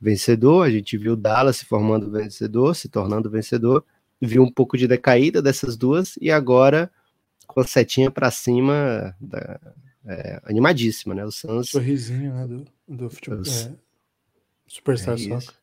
[0.00, 3.84] vencedor, a gente viu o Dallas se formando vencedor, se tornando vencedor,
[4.20, 6.90] viu um pouco de decaída dessas duas e agora
[7.46, 9.60] com a setinha para cima, da,
[10.06, 11.24] é, animadíssima, né?
[11.24, 11.70] O Suns.
[11.70, 12.46] Sorrisinho, né?
[12.46, 13.40] Do, do futebol.
[13.40, 13.66] Os...
[13.66, 13.72] É,
[14.66, 15.54] Superstar é Soccer.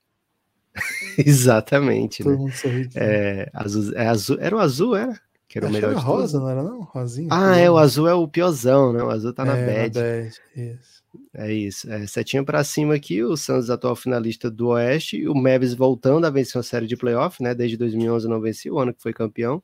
[1.17, 2.23] Exatamente.
[2.23, 2.37] Todo né?
[2.37, 2.89] mundo sorri.
[2.95, 5.19] É, azul, é azul, era o azul, era?
[5.49, 5.91] Que era o melhor.
[5.91, 6.83] Era rosa, não era não?
[6.83, 7.27] Rosinha.
[7.31, 9.01] Ah, é, o azul é o piorzão, né?
[9.01, 9.99] O azul tá na é, bad.
[9.99, 10.61] Na.
[10.63, 11.03] Isso.
[11.33, 11.91] É isso.
[11.91, 16.25] É, setinha para cima aqui, o Santos atual finalista do Oeste, e o Mavis voltando
[16.25, 17.55] a vencer uma série de playoff, né?
[17.55, 19.61] Desde 2011 não vencia, o ano que foi campeão.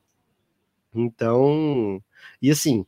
[0.92, 2.02] Então,
[2.42, 2.84] e assim,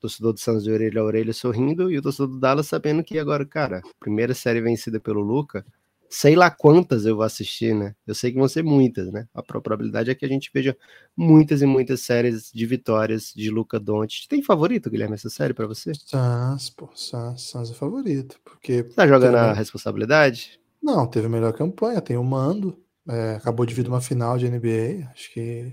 [0.00, 3.20] torcedor do Santos de orelha a orelha sorrindo, e o torcedor do Dallas sabendo que
[3.20, 5.64] agora, cara, primeira série vencida pelo Luca,
[6.10, 7.94] sei lá quantas eu vou assistir, né?
[8.04, 9.28] Eu sei que vão ser muitas, né?
[9.32, 10.76] A probabilidade é que a gente veja
[11.16, 14.26] muitas e muitas séries de vitórias de Luca Doncic.
[14.28, 15.92] Tem favorito, Guilherme, essa série para você?
[15.94, 18.82] Sans, pô, Sans, Sans é favorito, porque...
[18.82, 20.58] Tá jogando a responsabilidade?
[20.82, 22.76] Não, teve a melhor campanha, tem o mando,
[23.08, 25.72] é, acabou de vir uma final de NBA, acho que...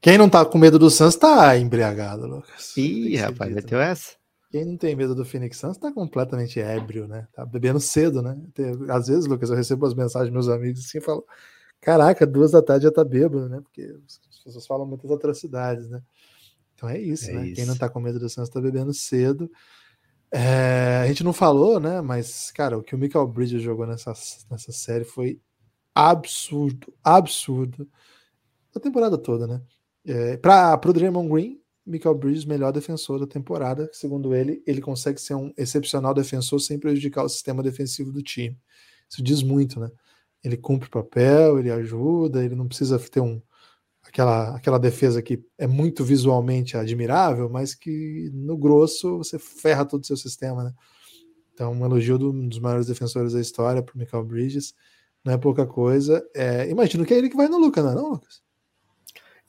[0.00, 2.74] Quem não tá com medo do Sans tá embriagado, Lucas.
[2.76, 4.17] Ih, rapaz, meteu essa?
[4.50, 7.28] Quem não tem medo do Phoenix Suns tá completamente ébrio, né?
[7.32, 8.36] Tá bebendo cedo, né?
[8.88, 11.24] Às vezes, Lucas, eu recebo as mensagens dos meus amigos assim e falo:
[11.80, 13.60] Caraca, duas da tarde já tá bêbado, né?
[13.60, 16.02] Porque as pessoas falam muitas atrocidades, né?
[16.74, 17.46] Então é isso, é né?
[17.46, 17.56] Isso.
[17.56, 19.50] Quem não tá com medo do Suns tá bebendo cedo.
[20.30, 22.00] É, a gente não falou, né?
[22.00, 24.12] Mas, cara, o que o Michael Bridges jogou nessa,
[24.50, 25.40] nessa série foi
[25.94, 27.88] absurdo, absurdo.
[28.74, 29.60] A temporada toda, né?
[30.06, 33.88] É, para o Draymond Green, Michael Bridges, melhor defensor da temporada.
[33.92, 38.58] Segundo ele, ele consegue ser um excepcional defensor sem prejudicar o sistema defensivo do time.
[39.08, 39.90] Isso diz muito, né?
[40.44, 43.40] Ele cumpre o papel, ele ajuda, ele não precisa ter um,
[44.02, 50.02] aquela, aquela defesa que é muito visualmente admirável, mas que no grosso você ferra todo
[50.02, 50.72] o seu sistema, né?
[51.54, 54.74] Então, um elogio do, um dos maiores defensores da história para o Michael Bridges.
[55.24, 56.24] Não é pouca coisa.
[56.34, 58.40] É, imagino que é ele que vai no Lucas, não é, não, Lucas?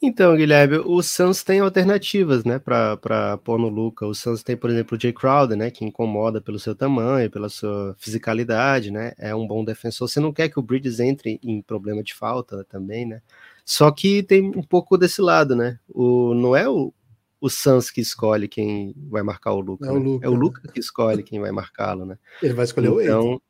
[0.01, 4.07] Então, Guilherme, o Suns tem alternativas, né, para pôr no Luca.
[4.07, 7.49] O Suns tem, por exemplo, o Jay Crowder, né, que incomoda pelo seu tamanho, pela
[7.49, 10.07] sua fisicalidade, né, é um bom defensor.
[10.07, 13.21] Você não quer que o Bridges entre em problema de falta também, né?
[13.65, 15.77] Só que tem um pouco desse lado, né?
[15.89, 16.93] O, não é o,
[17.41, 19.85] o Suns que escolhe quem vai marcar o Luca.
[19.85, 19.97] É, né?
[19.97, 20.39] o, Luca, é o né?
[20.39, 22.17] Luca que escolhe quem vai marcá-lo, né?
[22.41, 23.41] Ele vai escolher então, o Wade.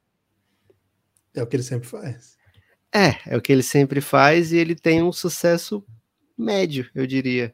[1.35, 2.38] É o que ele sempre faz.
[2.91, 5.85] É, é o que ele sempre faz e ele tem um sucesso
[6.41, 7.54] médio, eu diria.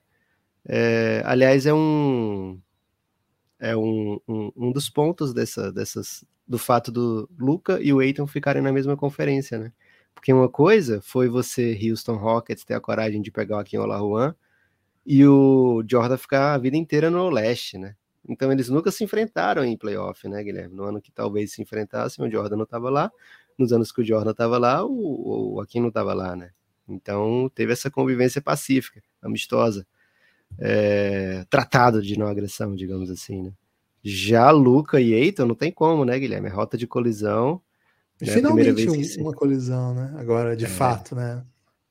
[0.68, 2.60] É, aliás, é um
[3.60, 8.28] é um, um, um, dos pontos dessa, dessas do fato do Luca e o Aiton
[8.28, 9.72] ficarem na mesma conferência, né?
[10.14, 14.34] Porque uma coisa foi você, Houston Rockets, ter a coragem de pegar o Akin Olajuwon
[15.06, 17.96] e o Jordan ficar a vida inteira no leste, né?
[18.28, 20.76] Então eles nunca se enfrentaram em playoff, né, Guilherme?
[20.76, 23.12] No ano que talvez se enfrentassem, o Jordan não estava lá,
[23.58, 26.52] nos anos que o Jordan estava lá, o, o Akin não estava lá, né?
[26.88, 29.86] Então teve essa convivência pacífica, amistosa,
[30.60, 33.54] é, tratado de não agressão, digamos assim, né?
[34.04, 36.48] Já Luca e Eiton não tem como, né, Guilherme?
[36.48, 37.60] É rota de colisão.
[38.22, 38.28] Né?
[38.32, 40.14] Finalmente um, uma colisão, né?
[40.18, 40.68] Agora, de é.
[40.68, 41.44] fato, né?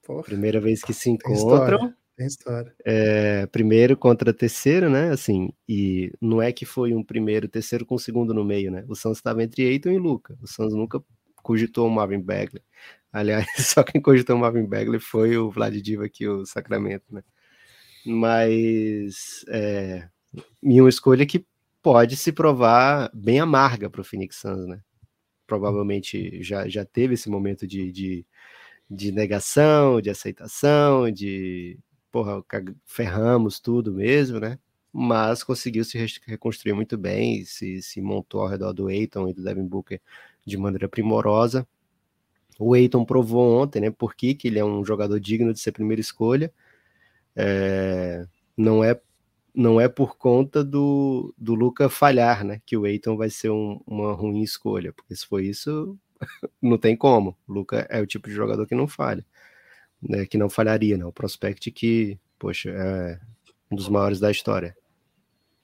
[0.06, 0.22] Porra.
[0.22, 1.92] Primeira vez que se encontram.
[2.16, 2.72] Tem história.
[2.84, 5.10] É, primeiro contra terceiro, né?
[5.10, 8.84] Assim, e não é que foi um primeiro, terceiro com o segundo no meio, né?
[8.86, 10.38] O Suns estava entre Eiton e Luca.
[10.40, 11.02] O Suns nunca
[11.42, 12.62] cogitou o Marvin Bagley.
[13.14, 17.22] Aliás, só quem cogitou o Marvin Bagley foi o Vlad Diva aqui, o Sacramento, né?
[18.04, 20.08] Mas é,
[20.60, 21.46] uma escolha que
[21.80, 24.80] pode se provar bem amarga para o Phoenix Suns, né?
[25.46, 28.26] Provavelmente já, já teve esse momento de, de,
[28.90, 31.78] de negação, de aceitação, de
[32.10, 32.44] porra,
[32.84, 34.58] ferramos tudo mesmo, né?
[34.92, 39.42] Mas conseguiu se reconstruir muito bem, se, se montou ao redor do Eiton e do
[39.44, 40.00] Devin Booker
[40.44, 41.66] de maneira primorosa.
[42.58, 43.90] O Eiton provou ontem, né?
[43.90, 46.52] Por que, que ele é um jogador digno de ser primeira escolha.
[47.36, 49.00] É, não é
[49.54, 52.60] não é por conta do, do Luca falhar, né?
[52.66, 55.96] Que o Eiton vai ser um, uma ruim escolha, porque se for isso,
[56.62, 57.36] não tem como.
[57.46, 59.24] O Luca é o tipo de jogador que não falha
[60.08, 61.04] né, que não falharia, né?
[61.04, 63.18] O prospect que, poxa, é
[63.70, 64.76] um dos maiores da história.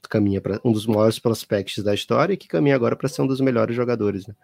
[0.09, 3.27] Caminha para um dos maiores prospects da história e que caminha agora para ser um
[3.27, 4.35] dos melhores jogadores, né?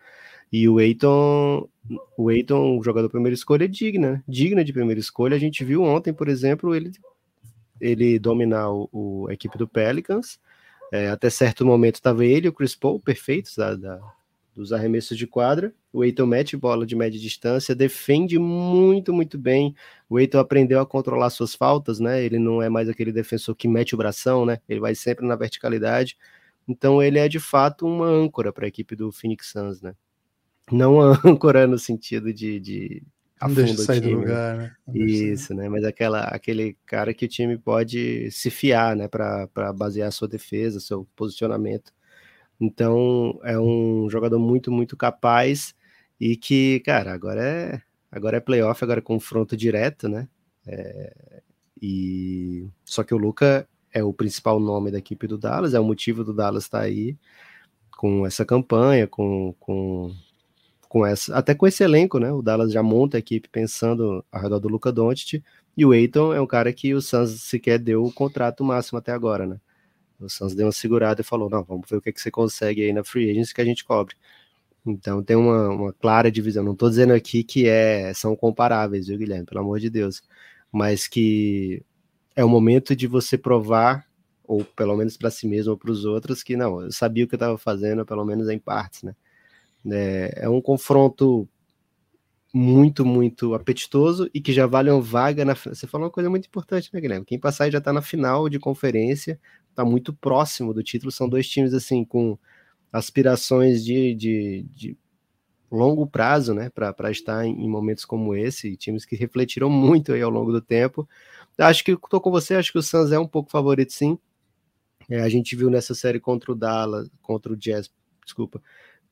[0.52, 1.68] E o Eiton,
[2.16, 4.22] o Eiton, jogador primeira escolha, é digna, né?
[4.28, 5.34] digna de primeira escolha.
[5.34, 6.92] A gente viu ontem, por exemplo, ele
[7.80, 10.38] ele dominar o, o a equipe do Pelicans.
[10.92, 14.00] É, até certo momento estava ele e o Chris Paul perfeitos da, da,
[14.54, 15.74] dos arremessos de quadra.
[15.96, 19.74] O Eiton mete bola de média distância, defende muito, muito bem.
[20.10, 22.22] O Eiton aprendeu a controlar suas faltas, né?
[22.22, 24.58] Ele não é mais aquele defensor que mete o bração, né?
[24.68, 26.18] Ele vai sempre na verticalidade.
[26.68, 29.94] Então ele é de fato uma âncora para a equipe do Phoenix Suns, né?
[30.70, 33.02] Não a âncora no sentido de, de
[33.40, 34.76] não deixa sair do lugar, né?
[34.94, 35.66] Isso, né?
[35.66, 39.08] Mas aquela, aquele cara que o time pode se fiar, né?
[39.08, 41.90] Para basear sua defesa, seu posicionamento.
[42.60, 45.74] Então é um jogador muito, muito capaz
[46.20, 50.28] e que, cara, agora é agora é playoff, agora é confronto direto, né?
[50.66, 51.42] É,
[51.80, 55.84] e só que o Luca é o principal nome da equipe do Dallas, é o
[55.84, 57.16] motivo do Dallas estar tá aí
[57.96, 60.14] com essa campanha, com, com,
[60.88, 62.32] com essa, até com esse elenco, né?
[62.32, 65.42] O Dallas já monta a equipe pensando ao redor do Luca Doncic
[65.76, 69.12] e o Aiton é um cara que o Suns sequer deu o contrato máximo até
[69.12, 69.60] agora, né?
[70.18, 72.30] O Suns deu uma segurada e falou: não, vamos ver o que, é que você
[72.30, 74.16] consegue aí na free agency que a gente cobre.
[74.86, 76.62] Então tem uma, uma clara divisão.
[76.64, 79.44] Não estou dizendo aqui que é, são comparáveis, viu, Guilherme?
[79.46, 80.22] Pelo amor de Deus.
[80.72, 81.82] Mas que
[82.36, 84.06] é o momento de você provar,
[84.44, 87.28] ou pelo menos para si mesmo ou para os outros, que não, eu sabia o
[87.28, 89.14] que eu estava fazendo, pelo menos em partes, né?
[89.88, 91.48] É, é um confronto
[92.54, 95.54] muito, muito apetitoso e que já vale uma vaga na.
[95.54, 97.26] Você falou uma coisa muito importante, né, Guilherme?
[97.26, 99.38] Quem passar já está na final de conferência,
[99.70, 101.12] está muito próximo do título.
[101.12, 102.38] São dois times assim com
[102.92, 104.96] aspirações de, de, de
[105.70, 110.30] longo prazo, né, para estar em, momentos como esse, times que refletiram muito aí ao
[110.30, 111.08] longo do tempo.
[111.58, 114.18] Acho que estou com você, acho que o Suns é um pouco favorito, sim.
[115.08, 117.90] É, a gente viu nessa série contra o Dallas, contra o Jazz,
[118.24, 118.60] desculpa,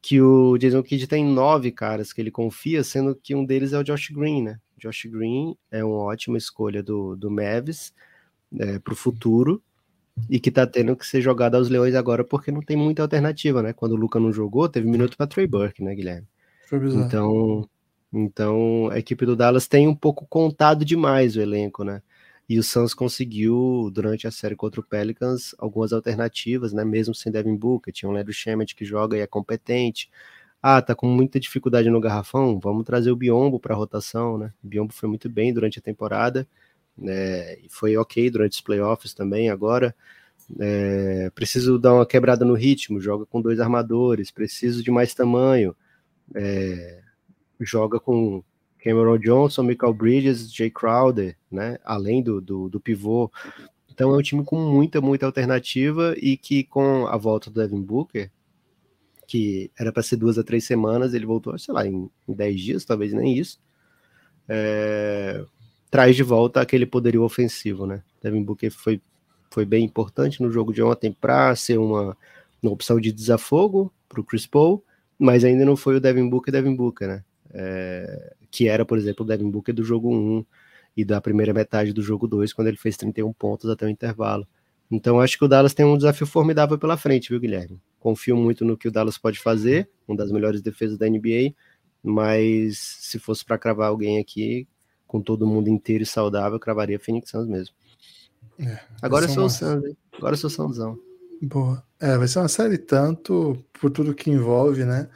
[0.03, 3.79] que o Jason Kidd tem nove caras que ele confia, sendo que um deles é
[3.79, 4.61] o Josh Green, né?
[4.77, 7.95] Josh Green é uma ótima escolha do, do Mavis
[8.59, 9.63] é, para o futuro
[10.29, 13.63] e que tá tendo que ser jogado aos Leões agora porque não tem muita alternativa,
[13.63, 13.73] né?
[13.73, 16.27] Quando o Luca não jogou, teve minuto para Trey Burke, né, Guilherme?
[17.05, 17.69] Então,
[18.13, 22.03] então a equipe do Dallas tem um pouco contado demais o elenco, né?
[22.49, 26.85] E o Suns conseguiu, durante a série contra o Pelicans, algumas alternativas, né?
[26.85, 27.93] Mesmo sem Devin Booker.
[27.93, 30.11] Tinha um Leandro Shemet que joga e é competente.
[30.63, 32.59] Ah, tá com muita dificuldade no garrafão.
[32.61, 34.53] Vamos trazer o Biombo para rotação, né?
[34.63, 36.47] O Biombo foi muito bem durante a temporada.
[36.97, 37.59] Né?
[37.61, 39.51] E foi ok durante os playoffs também.
[39.51, 39.95] Agora,
[40.59, 43.01] é, preciso dar uma quebrada no ritmo.
[43.01, 44.31] Joga com dois armadores.
[44.31, 45.75] Preciso de mais tamanho.
[46.35, 47.03] É,
[47.61, 48.43] joga com
[48.85, 51.79] Cameron Johnson, Michael Bridges, Jay Crowder, né?
[51.83, 53.33] Além do, do, do, pivô.
[53.91, 57.81] Então é um time com muita, muita alternativa e que com a volta do Devin
[57.81, 58.31] Booker,
[59.27, 62.85] que era para ser duas a três semanas, ele voltou, sei lá, em, dez dias,
[62.85, 63.59] talvez nem isso.
[64.47, 65.43] É,
[65.95, 68.03] traz de volta aquele poderio ofensivo, né?
[68.21, 69.01] Devin Booker foi,
[69.49, 72.17] foi bem importante no jogo de ontem para ser uma,
[72.61, 74.85] uma opção de desafogo para o Chris Paul,
[75.17, 77.25] mas ainda não foi o Devin Booker Devin Booker, né?
[77.53, 80.45] É, que era, por exemplo, o Devin Booker do jogo 1
[80.97, 84.49] e da primeira metade do jogo 2, quando ele fez 31 pontos até o intervalo.
[84.91, 87.81] Então acho que o Dallas tem um desafio formidável pela frente, viu, Guilherme?
[88.01, 91.55] Confio muito no que o Dallas pode fazer, uma das melhores defesas da NBA,
[92.03, 94.67] Mas se fosse para cravar alguém aqui,
[95.15, 97.73] com todo mundo inteiro e saudável, eu cravaria Phoenix Suns mesmo.
[98.59, 99.47] É, Agora eu sou uma...
[99.47, 99.97] o Suns, hein?
[100.13, 100.99] Agora eu sou o Sunsão.
[101.41, 101.85] Boa.
[102.01, 105.09] É, vai ser uma série tanto por tudo que envolve, né?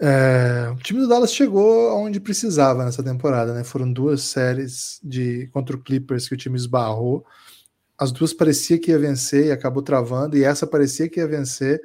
[0.00, 3.62] É, o time do Dallas chegou aonde precisava nessa temporada, né?
[3.62, 7.24] Foram duas séries de contra o Clippers que o time esbarrou.
[7.96, 11.80] As duas parecia que ia vencer e acabou travando, e essa parecia que ia vencer.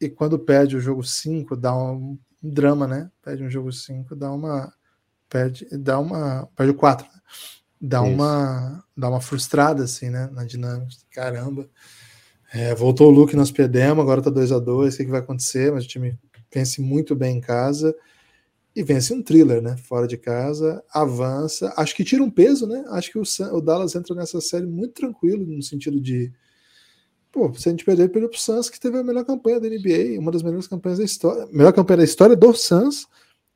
[0.00, 3.08] E quando perde o jogo 5, dá um, um, drama, né?
[3.22, 4.74] Perde um jogo 5, dá uma.
[5.32, 6.46] Perde, dá uma.
[6.54, 7.20] Perde o 4, né?
[7.80, 8.84] Dá uma.
[8.94, 10.28] Dá uma frustrada, assim, né?
[10.30, 10.92] Na dinâmica.
[11.10, 11.70] Caramba.
[12.52, 15.20] É, voltou o Luke, nós perdemos, agora tá 2 a 2 o que, que vai
[15.20, 15.72] acontecer?
[15.72, 16.18] Mas o time
[16.52, 17.96] vence muito bem em casa
[18.76, 19.74] e vence um thriller, né?
[19.78, 21.72] Fora de casa, avança.
[21.78, 22.84] Acho que tira um peso, né?
[22.88, 23.22] Acho que o,
[23.56, 26.30] o Dallas entra nessa série muito tranquilo, no sentido de.
[27.32, 30.20] Pô, se a gente perder, perdeu pro Suns, que teve a melhor campanha da NBA,
[30.20, 31.48] uma das melhores campanhas da história.
[31.50, 33.08] Melhor campanha da história do Suns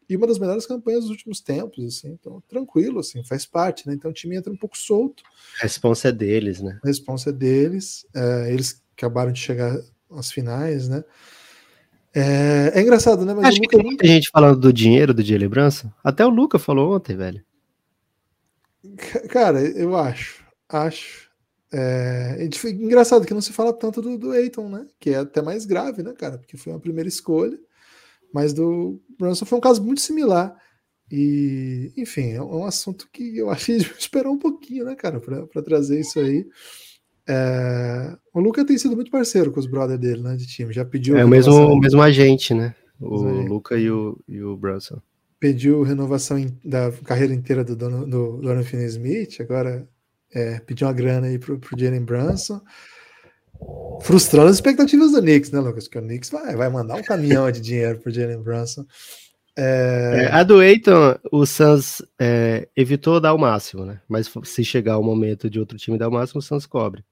[0.09, 2.17] e uma das melhores campanhas dos últimos tempos, assim.
[2.21, 3.95] Então, tranquilo, assim, faz parte, né?
[3.95, 5.23] Então o time entra um pouco solto.
[5.61, 6.79] A responsa é deles, né?
[6.83, 8.07] A responsa é deles.
[8.15, 9.77] É, eles acabaram de chegar
[10.11, 11.05] às finais, né?
[12.15, 13.35] É, é engraçado, né?
[13.35, 15.91] Mas Acho que tem muita gente falando do dinheiro do Jalen Brunson.
[16.03, 17.45] Até o Luca falou ontem, velho.
[19.29, 20.45] Cara, eu acho.
[20.69, 21.27] Acho.
[21.73, 24.87] É, é engraçado que não se fala tanto do, do Eiton, né?
[24.99, 26.39] Que é até mais grave, né, cara?
[26.39, 27.59] Porque foi uma primeira escolha.
[28.37, 30.55] Mas do Brunson foi um caso muito similar.
[31.11, 35.63] E, enfim, é um assunto que eu achei de esperar um pouquinho, né, cara, para
[35.63, 36.47] trazer isso aí.
[37.27, 40.71] É, o Luca tem sido muito parceiro com os brothers dele, né, de time.
[40.71, 41.17] Já pediu.
[41.17, 42.75] É o mesmo, o mesmo agente, né?
[43.01, 45.01] O Luca e o, e o Brunson.
[45.41, 49.89] Pediu renovação da carreira inteira do dono do Donovan Smith, agora
[50.31, 52.61] é, pediu uma grana aí pro, pro Jalen Brunson.
[54.03, 55.85] Frustrando as expectativas do Knicks, né, Lucas?
[55.85, 58.85] Porque o Knicks vai, vai mandar um caminhão de dinheiro pro Jalen Brunson.
[59.57, 60.25] É...
[60.25, 64.01] É, a do Eiton, o Suns é, evitou dar o máximo, né?
[64.07, 67.03] Mas se chegar o momento de outro time dar o máximo, o Suns cobre.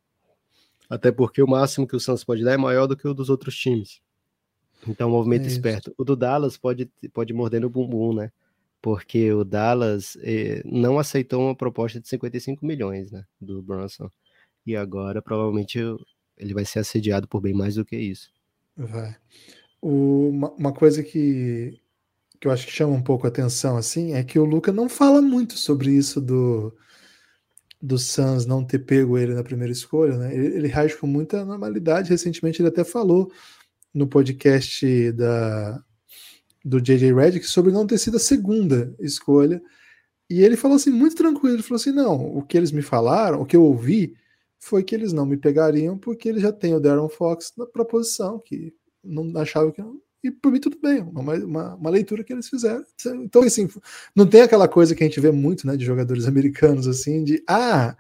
[0.89, 3.31] Até porque o máximo que o Santos pode dar é maior do que o dos
[3.31, 4.01] outros times.
[4.87, 5.95] Então, movimento é esperto.
[5.97, 8.31] O do Dallas pode, pode morder no bumbum, né?
[8.83, 13.25] Porque o Dallas eh, não aceitou uma proposta de 55 milhões, né?
[13.41, 14.11] Do Brunson.
[14.67, 15.79] E agora, provavelmente,
[16.37, 18.31] ele vai ser assediado por bem mais do que isso.
[18.77, 19.17] Vai.
[19.81, 21.79] O, uma, uma, coisa que,
[22.41, 24.89] que eu acho que chama um pouco a atenção, assim, é que o Luca não
[24.89, 26.75] fala muito sobre isso do
[27.81, 30.35] do Suns não ter pego ele na primeira escolha, né?
[30.35, 32.09] Ele, ele reage com muita normalidade.
[32.09, 33.31] Recentemente ele até falou
[33.93, 35.85] no podcast da
[36.65, 39.63] do JJ Redick sobre não ter sido a segunda escolha.
[40.31, 43.43] E ele falou assim, muito tranquilo, ele falou assim: não, o que eles me falaram,
[43.43, 44.15] o que eu ouvi,
[44.65, 48.39] foi que eles não me pegariam porque ele já tem o Darren Fox na proposição,
[48.39, 48.73] que
[49.05, 52.49] não achava que não, e por mim tudo bem, uma, uma, uma, leitura que eles
[52.49, 52.83] fizeram.
[53.23, 53.69] Então, assim,
[54.17, 57.43] não tem aquela coisa que a gente vê muito, né, de jogadores americanos, assim, de,
[57.47, 57.95] ah,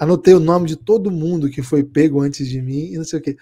[0.00, 3.18] anotei o nome de todo mundo que foi pego antes de mim e não sei
[3.18, 3.36] o quê.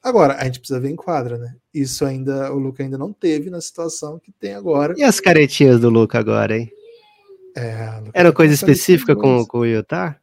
[0.00, 1.56] Agora, a gente precisa ver em quadra, né?
[1.74, 4.94] Isso ainda, o Luca ainda não teve na situação que tem agora.
[4.96, 6.70] E as caretinhas do Luca agora, hein?
[7.56, 10.21] É, Era coisa específica com, com o Utah?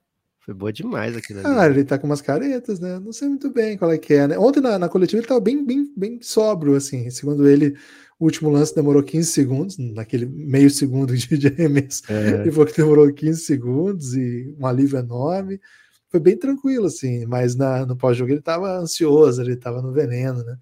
[0.50, 1.48] Foi boa demais aquilo ali.
[1.48, 2.98] Ah, ele tá com umas caretas, né?
[2.98, 4.40] Não sei muito bem qual é que é, né?
[4.40, 7.08] Ontem na, na coletiva ele tava bem, bem, bem sóbrio, assim.
[7.12, 7.76] Segundo ele,
[8.18, 12.02] o último lance demorou 15 segundos, naquele meio segundo de, de arremesso.
[12.10, 12.42] É.
[12.42, 15.62] Ele falou que demorou 15 segundos e um alívio enorme.
[16.10, 20.44] Foi bem tranquilo, assim, mas na, no pós-jogo ele tava ansioso, ele tava no veneno,
[20.44, 20.58] né?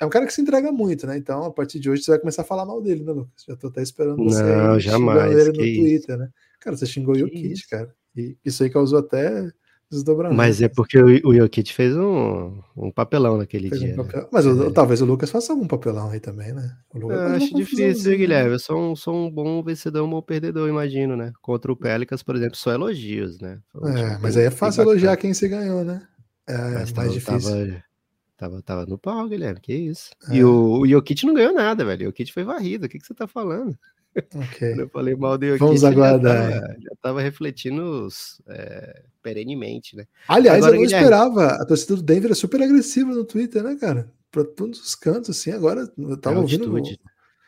[0.00, 1.18] É um cara que se entrega muito, né?
[1.18, 3.44] Então, a partir de hoje, você vai começar a falar mal dele, né, Lucas?
[3.46, 5.36] Já tô até esperando você Não, jamais.
[5.36, 6.30] ele no Twitter, né?
[6.58, 7.94] Cara, você xingou o Jokic, cara.
[8.16, 9.50] E isso aí causou até
[9.90, 10.36] desdobramento.
[10.36, 13.94] Mas é porque o, o Jokic fez um, um papelão naquele fez dia.
[13.94, 14.22] Um papel...
[14.22, 14.28] né?
[14.30, 14.70] Mas é.
[14.70, 16.76] talvez o Lucas faça algum papelão aí também, né?
[16.94, 18.52] eu acho difícil, Guilherme.
[18.52, 21.32] Eu sou um, sou um bom vencedor, um bom perdedor, imagino, né?
[21.42, 23.58] Contra o Pelicans, por exemplo, só elogios, né?
[23.84, 26.06] É, mas aí é fácil elogiar quem se ganhou, né?
[26.46, 27.50] É mas mais difícil.
[27.50, 27.82] Tava,
[28.36, 30.10] tava, tava, no pau, Guilherme, que isso.
[30.28, 30.36] É.
[30.36, 32.02] E o, o Jokic não ganhou nada, velho.
[32.02, 32.86] O Jokic foi varrido.
[32.86, 33.76] O que, que você tá falando?
[34.34, 34.74] Okay.
[34.80, 36.50] eu falei mal Jokic, Vamos aguardar.
[36.80, 38.08] Já estava refletindo
[38.48, 40.06] é, perenemente, né?
[40.26, 41.06] Aliás, agora, eu não Guilherme...
[41.06, 41.46] esperava.
[41.46, 44.10] A torcida do Denver é super agressiva no Twitter, né, cara?
[44.30, 45.52] Para todos os cantos, assim.
[45.52, 46.76] Agora eu tava é ouvindo.
[46.76, 47.00] Altitude.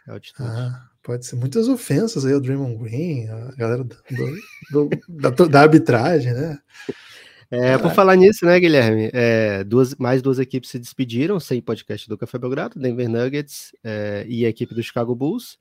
[0.06, 0.48] É altitude.
[0.48, 3.96] Ah, pode ser muitas ofensas aí ao Draymond Green, a galera do,
[4.70, 6.58] do, do, da, da, arbitragem, né?
[7.50, 9.10] É, por falar nisso, né, Guilherme?
[9.12, 14.24] É, duas, mais duas equipes se despediram sem podcast do Café Belgrado, Denver Nuggets é,
[14.26, 15.58] e a equipe do Chicago Bulls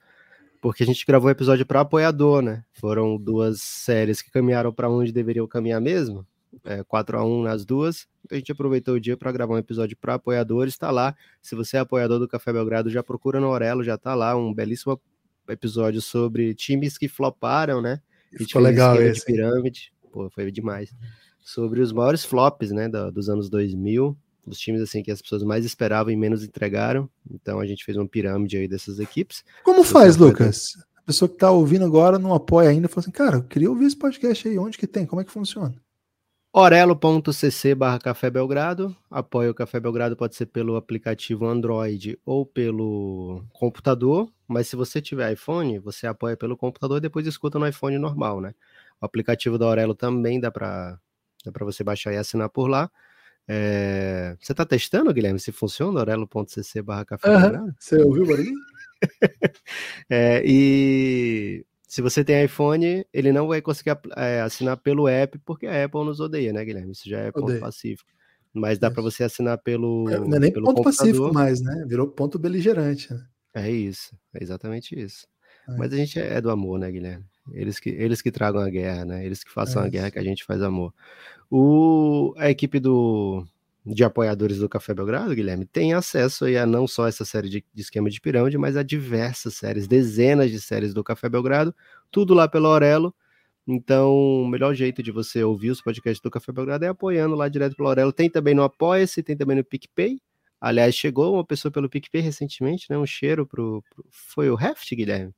[0.62, 2.64] porque a gente gravou um episódio para apoiador, né?
[2.72, 6.26] Foram duas séries que caminharam para onde deveriam caminhar mesmo,
[6.64, 8.08] é, 4 a 1 nas duas.
[8.24, 11.16] Então a gente aproveitou o dia para gravar um episódio para apoiadores, está lá.
[11.42, 14.54] Se você é apoiador do Café Belgrado, já procura no Aurelo, já está lá, um
[14.54, 15.02] belíssimo
[15.50, 18.00] episódio sobre times que floparam, né?
[18.32, 19.22] Gente Ficou legal esse.
[19.22, 19.94] de pirâmide.
[20.12, 20.94] Pô, foi demais.
[21.40, 24.16] Sobre os maiores flops, né, dos anos 2000,
[24.46, 27.10] os times assim que as pessoas mais esperavam e menos entregaram.
[27.30, 29.44] Então a gente fez uma pirâmide aí dessas equipes.
[29.64, 30.78] Como faz, Lucas?
[30.96, 33.86] A pessoa que tá ouvindo agora não apoia ainda, fala assim, cara, eu queria ouvir
[33.86, 35.06] esse podcast aí, onde que tem?
[35.06, 35.76] Como é que funciona?
[36.54, 38.96] orelo.cc barra Café Belgrado.
[39.10, 45.02] Apoio o Café Belgrado pode ser pelo aplicativo Android ou pelo computador, mas se você
[45.02, 48.54] tiver iPhone, você apoia pelo computador e depois escuta no iPhone normal, né?
[49.00, 51.00] O aplicativo da Aurelo também dá para
[51.46, 52.92] dá você baixar e assinar por lá.
[53.48, 54.36] É...
[54.40, 56.00] Você está testando, Guilherme, se funciona?
[56.00, 57.74] orelo.cc barra Café uhum.
[57.80, 58.54] Você ouviu o barulho?
[60.10, 65.68] é, e se você tem iPhone, ele não vai conseguir é, assinar pelo app, porque
[65.68, 66.94] a Apple nos odeia, né, Guilherme?
[66.94, 67.60] Isso já é ponto Odeio.
[67.60, 68.10] pacífico.
[68.54, 70.10] Mas dá para você assinar pelo.
[70.10, 70.84] É, não é nem ponto computador.
[70.84, 71.86] pacífico mais, né?
[71.88, 73.14] Virou ponto beligerante.
[73.14, 73.26] Né?
[73.54, 75.28] É isso, é exatamente isso.
[75.68, 75.78] É.
[75.78, 77.26] Mas a gente é do amor, né, Guilherme?
[77.52, 79.26] Eles que, eles que tragam a guerra, né?
[79.26, 80.94] Eles que façam é a guerra que a gente faz amor.
[81.50, 83.46] O, a equipe do,
[83.86, 87.82] de apoiadores do Café Belgrado, Guilherme, tem acesso a não só essa série de, de,
[87.82, 91.74] esquema de pirâmide, mas a diversas séries, dezenas de séries do Café Belgrado,
[92.12, 93.14] tudo lá pelo Aurelo.
[93.68, 94.14] Então,
[94.44, 97.76] o melhor jeito de você ouvir os podcasts do Café Belgrado é apoiando lá direto
[97.76, 98.12] pelo Aurelo.
[98.14, 100.20] Tem também no Apoia-se, tem também no PicPay.
[100.60, 102.98] Aliás, chegou uma pessoa pelo PicPay recentemente, né?
[102.98, 103.84] Um cheiro pro.
[103.90, 104.06] pro...
[104.12, 105.34] Foi o Heft, Guilherme?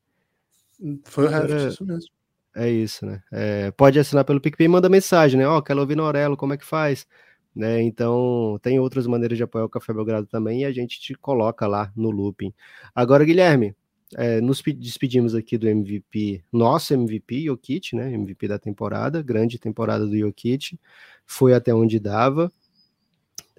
[1.06, 2.10] Foi o Heft, isso mesmo.
[2.56, 3.22] É isso, né?
[3.32, 5.48] É, pode assinar pelo PicPay e manda mensagem, né?
[5.48, 7.08] Ó, oh, quero ouvir no Aurelo, como é que faz?
[7.56, 7.82] né?
[7.82, 11.68] Então, tem outras maneiras de apoiar o Café Belgrado também e a gente te coloca
[11.68, 12.54] lá no looping.
[12.96, 13.76] Agora, Guilherme,
[14.16, 18.14] é, nos despedimos aqui do MVP, nosso MVP, Jokic, né?
[18.14, 20.80] MVP da temporada, grande temporada do Jokic,
[21.26, 22.52] foi até onde dava,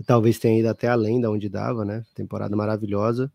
[0.06, 2.04] talvez tenha ido até além da onde dava, né?
[2.14, 3.32] Temporada maravilhosa,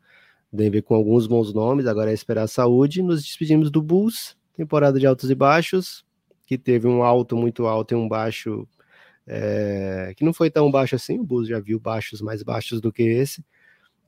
[0.52, 3.02] Denver com alguns bons nomes, agora é esperar a saúde.
[3.02, 6.06] Nos despedimos do Bulls, temporada de altos e baixos,
[6.46, 8.68] que teve um alto muito alto e um baixo
[9.28, 12.92] é, que não foi tão baixo assim, o Bulls já viu baixos mais baixos do
[12.92, 13.46] que esse,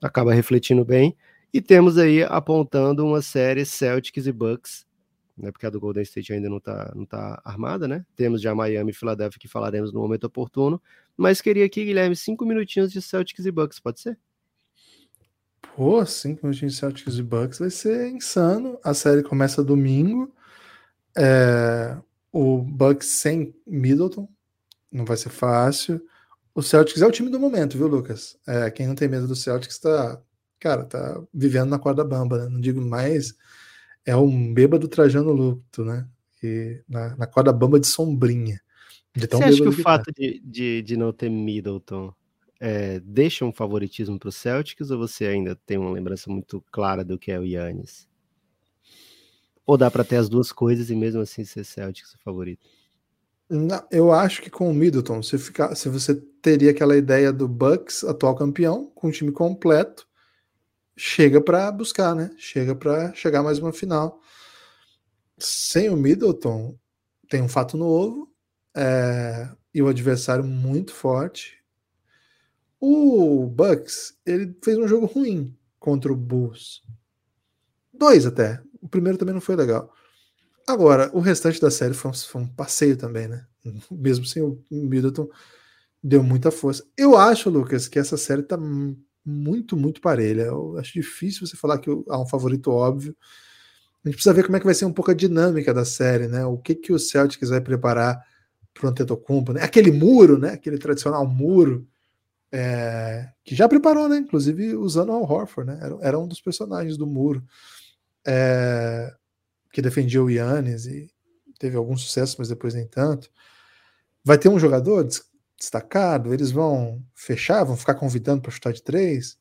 [0.01, 1.15] acaba refletindo bem.
[1.53, 4.85] E temos aí apontando uma série Celtics e Bucks,
[5.37, 8.05] né, porque a do Golden State ainda não está não tá armada, né?
[8.15, 10.81] Temos já Miami e Philadelphia que falaremos no momento oportuno,
[11.15, 14.17] mas queria aqui, Guilherme, cinco minutinhos de Celtics e Bucks, pode ser?
[15.75, 18.77] Pô, cinco minutinhos de Celtics e Bucks vai ser insano.
[18.83, 20.33] A série começa domingo.
[21.17, 21.97] É,
[22.31, 24.27] o Bucks sem Middleton,
[24.91, 26.01] não vai ser fácil.
[26.53, 28.37] O Celtics é o time do momento, viu, Lucas?
[28.47, 30.21] É, quem não tem medo do Celtics tá,
[30.59, 32.49] cara, tá vivendo na corda bamba, né?
[32.49, 33.33] Não digo mais,
[34.05, 36.07] é um bêbado trajando luto, né?
[36.43, 38.59] E na, na corda bamba de sombrinha.
[39.15, 40.11] De Você acha que o fato tá.
[40.17, 42.13] de, de, de, não ter Middleton
[42.63, 47.03] é, deixa um favoritismo para o Celtics ou você ainda tem uma lembrança muito clara
[47.03, 48.07] do que é o Yannis?
[49.65, 52.69] Ou dá para ter as duas coisas e mesmo assim ser Celtics o favorito?
[53.49, 57.47] Não, eu acho que com o Middleton, se, ficar, se você teria aquela ideia do
[57.47, 60.07] Bucks, atual campeão, com o time completo,
[60.95, 62.29] chega para buscar, né?
[62.37, 64.21] Chega para chegar mais uma final.
[65.39, 66.77] Sem o Middleton,
[67.27, 68.31] tem um fato novo
[68.77, 71.60] é, e o adversário muito forte.
[72.83, 76.81] O Bucks, ele fez um jogo ruim contra o Bulls.
[77.93, 78.59] Dois até.
[78.81, 79.93] O primeiro também não foi legal.
[80.67, 83.45] Agora, o restante da série foi um, foi um, passeio também, né?
[83.91, 85.29] Mesmo sem o Middleton,
[86.03, 86.83] deu muita força.
[86.97, 88.57] Eu acho, Lucas, que essa série tá
[89.23, 90.43] muito, muito parelha.
[90.43, 93.15] Eu acho difícil você falar que há um favorito óbvio.
[94.03, 96.27] A gente precisa ver como é que vai ser um pouco a dinâmica da série,
[96.27, 96.43] né?
[96.47, 98.19] O que que o Celtics vai preparar
[98.73, 99.61] para o Antetokounmpo, né?
[99.61, 100.53] Aquele muro, né?
[100.53, 101.87] Aquele tradicional muro
[102.51, 103.29] é...
[103.43, 104.17] que já preparou, né?
[104.17, 105.79] Inclusive usando o Horford, né?
[105.81, 107.43] Era, era um dos personagens do muro.
[108.25, 109.13] É
[109.71, 111.09] que defendia o Yannis e
[111.57, 113.29] teve algum sucesso, mas depois nem tanto.
[114.23, 115.07] Vai ter um jogador
[115.57, 119.37] destacado, eles vão fechar, vão ficar convidando para chutar de três.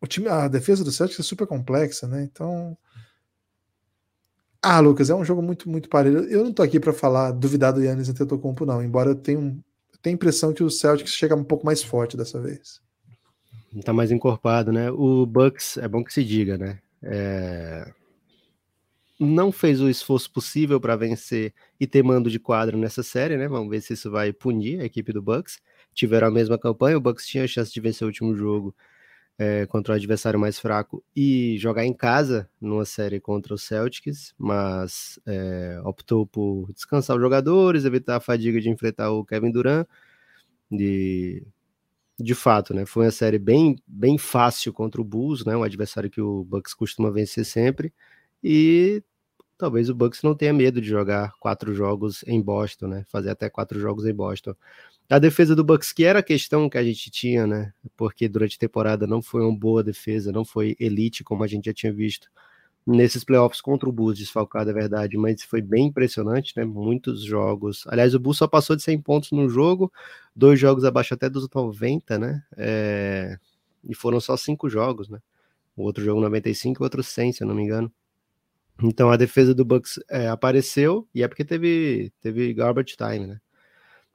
[0.00, 2.22] O time, a defesa do Celtics é super complexa, né?
[2.22, 2.76] Então,
[4.60, 6.24] ah, Lucas, é um jogo muito, muito parelho.
[6.24, 8.82] Eu não tô aqui para falar, duvidar do Yannis Antetokounmpo, não.
[8.82, 9.62] Embora eu tenha, eu
[10.04, 12.80] tenha a impressão que o Celtics chega um pouco mais forte dessa vez.
[13.84, 14.90] Tá mais encorpado, né?
[14.90, 16.78] O Bucks, é bom que se diga, né?
[17.02, 17.90] É
[19.18, 23.48] não fez o esforço possível para vencer e ter mando de quadro nessa série, né?
[23.48, 25.60] Vamos ver se isso vai punir a equipe do Bucks.
[25.94, 28.74] Tiveram a mesma campanha, o Bucks tinha a chance de vencer o último jogo
[29.38, 34.34] é, contra o adversário mais fraco e jogar em casa numa série contra o Celtics,
[34.38, 39.86] mas é, optou por descansar os jogadores, evitar a fadiga de enfrentar o Kevin Durant.
[40.70, 41.46] De,
[42.18, 42.86] de fato, né?
[42.86, 45.56] Foi uma série bem, bem fácil contra o Bulls, né?
[45.56, 47.92] Um adversário que o Bucks costuma vencer sempre
[48.42, 49.02] E
[49.56, 53.04] talvez o Bucks não tenha medo de jogar quatro jogos em Boston, né?
[53.08, 54.54] Fazer até quatro jogos em Boston.
[55.08, 57.72] A defesa do Bucks, que era a questão que a gente tinha, né?
[57.96, 61.66] Porque durante a temporada não foi uma boa defesa, não foi elite como a gente
[61.66, 62.28] já tinha visto
[62.86, 66.64] nesses playoffs contra o Bulls desfalcado, é verdade, mas foi bem impressionante, né?
[66.64, 67.84] Muitos jogos.
[67.88, 69.92] Aliás, o Bulls só passou de 100 pontos no jogo,
[70.36, 72.42] dois jogos abaixo até dos 90, né?
[72.56, 73.38] É...
[73.88, 75.18] E foram só cinco jogos, né?
[75.76, 77.90] O outro jogo 95 e o outro 100, se eu não me engano.
[78.82, 83.40] Então a defesa do Bucks é, apareceu e é porque teve, teve garbage time, né?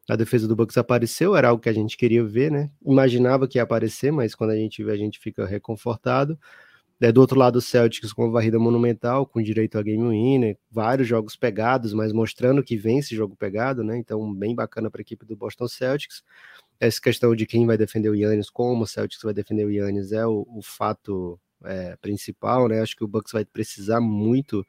[0.09, 2.71] A defesa do Bucks apareceu, era algo que a gente queria ver, né?
[2.83, 6.37] Imaginava que ia aparecer, mas quando a gente vê, a gente fica reconfortado.
[7.01, 11.07] É, do outro lado, o Celtics com varrida monumental, com direito a game winner, vários
[11.07, 13.97] jogos pegados, mas mostrando que vence jogo pegado, né?
[13.97, 16.23] Então, bem bacana para a equipe do Boston Celtics.
[16.79, 20.11] Essa questão de quem vai defender o Yannis, como o Celtics vai defender o Yannis,
[20.11, 22.81] é o, o fato é, principal, né?
[22.81, 24.65] Acho que o Bucks vai precisar muito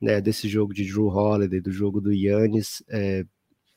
[0.00, 2.82] né, desse jogo de Drew Holiday, do jogo do Yannis.
[2.88, 3.24] É,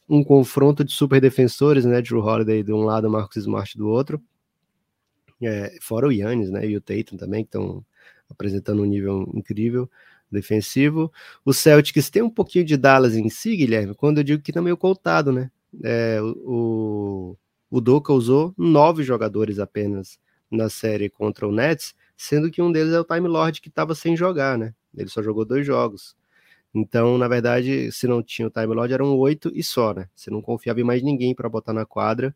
[0.09, 2.01] um confronto de super defensores, né?
[2.01, 4.21] Drew Holiday de um lado, Marcus Smart do outro
[5.41, 7.85] é, fora o Yannis, né, e o Tatum também, que estão
[8.29, 9.89] apresentando um nível incrível
[10.31, 11.11] defensivo.
[11.45, 14.61] O Celtics tem um pouquinho de Dallas em si, Guilherme, quando eu digo que tá
[14.61, 15.49] meio coltado, né?
[15.83, 17.37] É, o,
[17.69, 22.93] o Doca usou nove jogadores apenas na série contra o Nets, sendo que um deles
[22.93, 24.73] é o Time Lord que estava sem jogar, né?
[24.95, 26.15] Ele só jogou dois jogos.
[26.73, 30.09] Então, na verdade, se não tinha o Time Lord, eram oito e só, né?
[30.15, 32.35] Você não confiava em mais ninguém para botar na quadra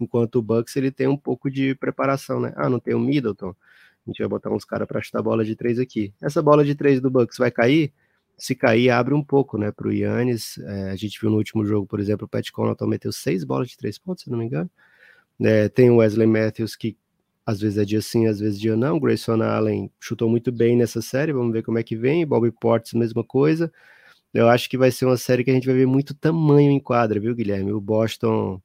[0.00, 2.52] enquanto o Bucks ele tem um pouco de preparação, né?
[2.56, 5.54] Ah, não tem o Middleton, a gente vai botar uns caras para chutar bola de
[5.54, 6.12] três aqui.
[6.20, 7.92] Essa bola de três do Bucks vai cair?
[8.36, 10.58] Se cair, abre um pouco, né, para o Yannis.
[10.58, 13.68] É, a gente viu no último jogo, por exemplo, o Pat Connaughton meteu seis bolas
[13.68, 14.70] de três pontos, se não me engano.
[15.40, 16.96] É, tem o Wesley Matthews, que
[17.46, 18.98] às vezes é dia sim, às vezes dia não.
[19.00, 22.26] Grayson Allen chutou muito bem nessa série, vamos ver como é que vem.
[22.26, 23.72] Bobby Portis, mesma coisa.
[24.34, 26.80] Eu acho que vai ser uma série que a gente vai ver muito tamanho em
[26.80, 27.72] quadra, viu, Guilherme?
[27.72, 28.60] O Boston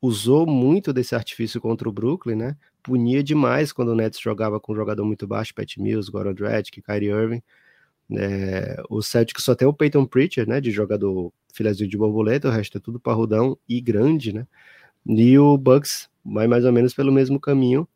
[0.00, 2.56] usou muito desse artifício contra o Brooklyn, né?
[2.82, 6.82] Punia demais quando o Nets jogava com um jogador muito baixo, Pat Mills, Goran Dragic,
[6.82, 7.42] Kyrie Irving.
[8.12, 12.52] É, o Celtic só tem o Peyton Pritchard, né, de jogador filezinho de borboleta, o
[12.52, 14.46] resto é tudo parrudão e grande, né?
[15.06, 17.88] E o Bucks vai mais ou menos pelo mesmo caminho.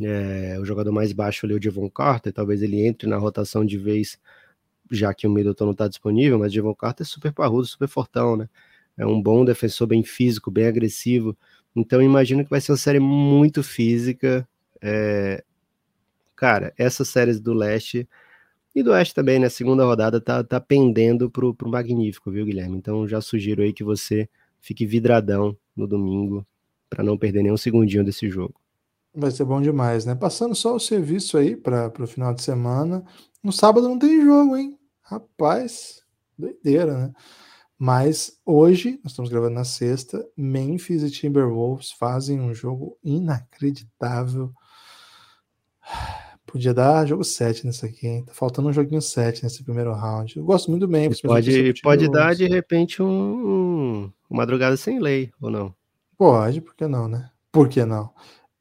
[0.00, 3.78] É, o jogador mais baixo ali, o Devon Carter, talvez ele entre na rotação de
[3.78, 4.18] vez,
[4.90, 7.88] já que o Middleton não está disponível, mas o Devon Carter é super parrudo, super
[7.88, 8.48] fortão, né?
[8.96, 11.36] é um bom defensor, bem físico, bem agressivo.
[11.74, 14.48] Então imagino que vai ser uma série muito física.
[14.80, 15.44] É...
[16.34, 18.08] Cara, essas séries do leste
[18.74, 19.48] e do oeste também, né?
[19.48, 22.76] Segunda rodada tá, tá pendendo pro, pro magnífico, viu, Guilherme?
[22.78, 24.28] Então já sugiro aí que você
[24.60, 26.46] fique vidradão no domingo
[26.90, 28.54] para não perder nenhum segundinho desse jogo.
[29.18, 30.14] Vai ser bom demais, né?
[30.14, 33.02] Passando só o serviço aí para o final de semana.
[33.42, 34.78] No sábado não tem jogo, hein?
[35.00, 36.02] Rapaz,
[36.38, 37.12] doideira, né?
[37.78, 44.52] Mas hoje, nós estamos gravando na sexta, Memphis e Timberwolves fazem um jogo inacreditável.
[46.44, 48.24] Podia dar jogo 7 nesse aqui, hein?
[48.24, 50.36] Tá faltando um joguinho 7 nesse primeiro round.
[50.36, 51.20] Eu gosto muito do Memphis.
[51.20, 55.74] Pode, pode dar, de repente, um, um, madrugada sem lei, ou não?
[56.16, 57.30] Pode, por que não, né?
[57.50, 58.10] Por que não?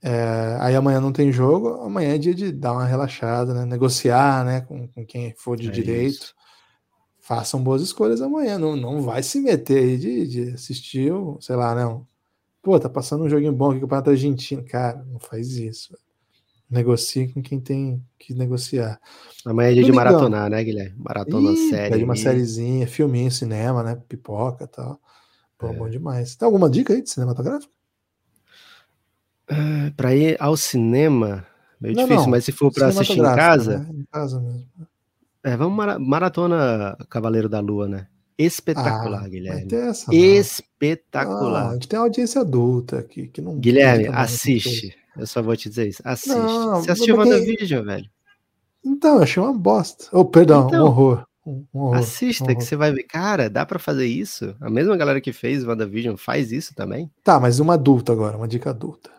[0.07, 3.65] É, aí amanhã não tem jogo, amanhã é dia de dar uma relaxada, né?
[3.65, 4.61] Negociar, né?
[4.61, 6.13] Com, com quem for de é direito.
[6.13, 6.35] Isso
[7.25, 8.59] façam boas escolhas amanhã.
[8.59, 12.05] Não, não vai se meter aí de, de assistir, sei lá, não.
[12.61, 14.63] Pô, tá passando um joguinho bom aqui com o Campeonato Argentino.
[14.63, 15.97] Cara, não faz isso.
[16.69, 18.99] Negocie com quem tem que negociar.
[19.43, 20.95] Amanhã é dia de maratonar, né, Guilherme?
[20.99, 21.97] Maratona Ih, série.
[21.97, 23.99] de uma sériezinha, filminho, cinema, né?
[24.07, 24.99] Pipoca e tal.
[25.57, 25.73] Pô, é.
[25.73, 26.35] bom demais.
[26.35, 27.73] Tem alguma dica aí de cinematográfico?
[29.49, 31.45] Uh, pra ir ao cinema,
[31.79, 32.31] meio não, difícil, não.
[32.31, 33.79] mas se for para assistir em casa.
[33.79, 33.89] Né?
[33.93, 34.65] Em casa mesmo.
[35.43, 38.07] É, vamos mara maratona Cavaleiro da Lua, né?
[38.37, 39.73] Espetacular, ah, Guilherme.
[39.73, 41.67] Essa, Espetacular.
[41.67, 43.57] Ah, a gente tem uma audiência adulta aqui que não.
[43.57, 44.95] Guilherme, assiste.
[45.15, 46.01] Eu só vou te dizer isso.
[46.03, 46.35] Assiste.
[46.35, 47.31] Não, Você assistiu porque...
[47.31, 48.09] WandaVision, velho?
[48.83, 50.05] Então, eu achei uma bosta.
[50.11, 51.25] Oh, perdão, então, um horror.
[51.45, 52.57] Um horror assista, um horror.
[52.57, 53.03] que você vai ver.
[53.03, 54.55] Cara, dá para fazer isso?
[54.59, 57.09] A mesma galera que fez WandaVision faz isso também?
[57.23, 59.09] Tá, mas uma adulta agora, uma dica adulta.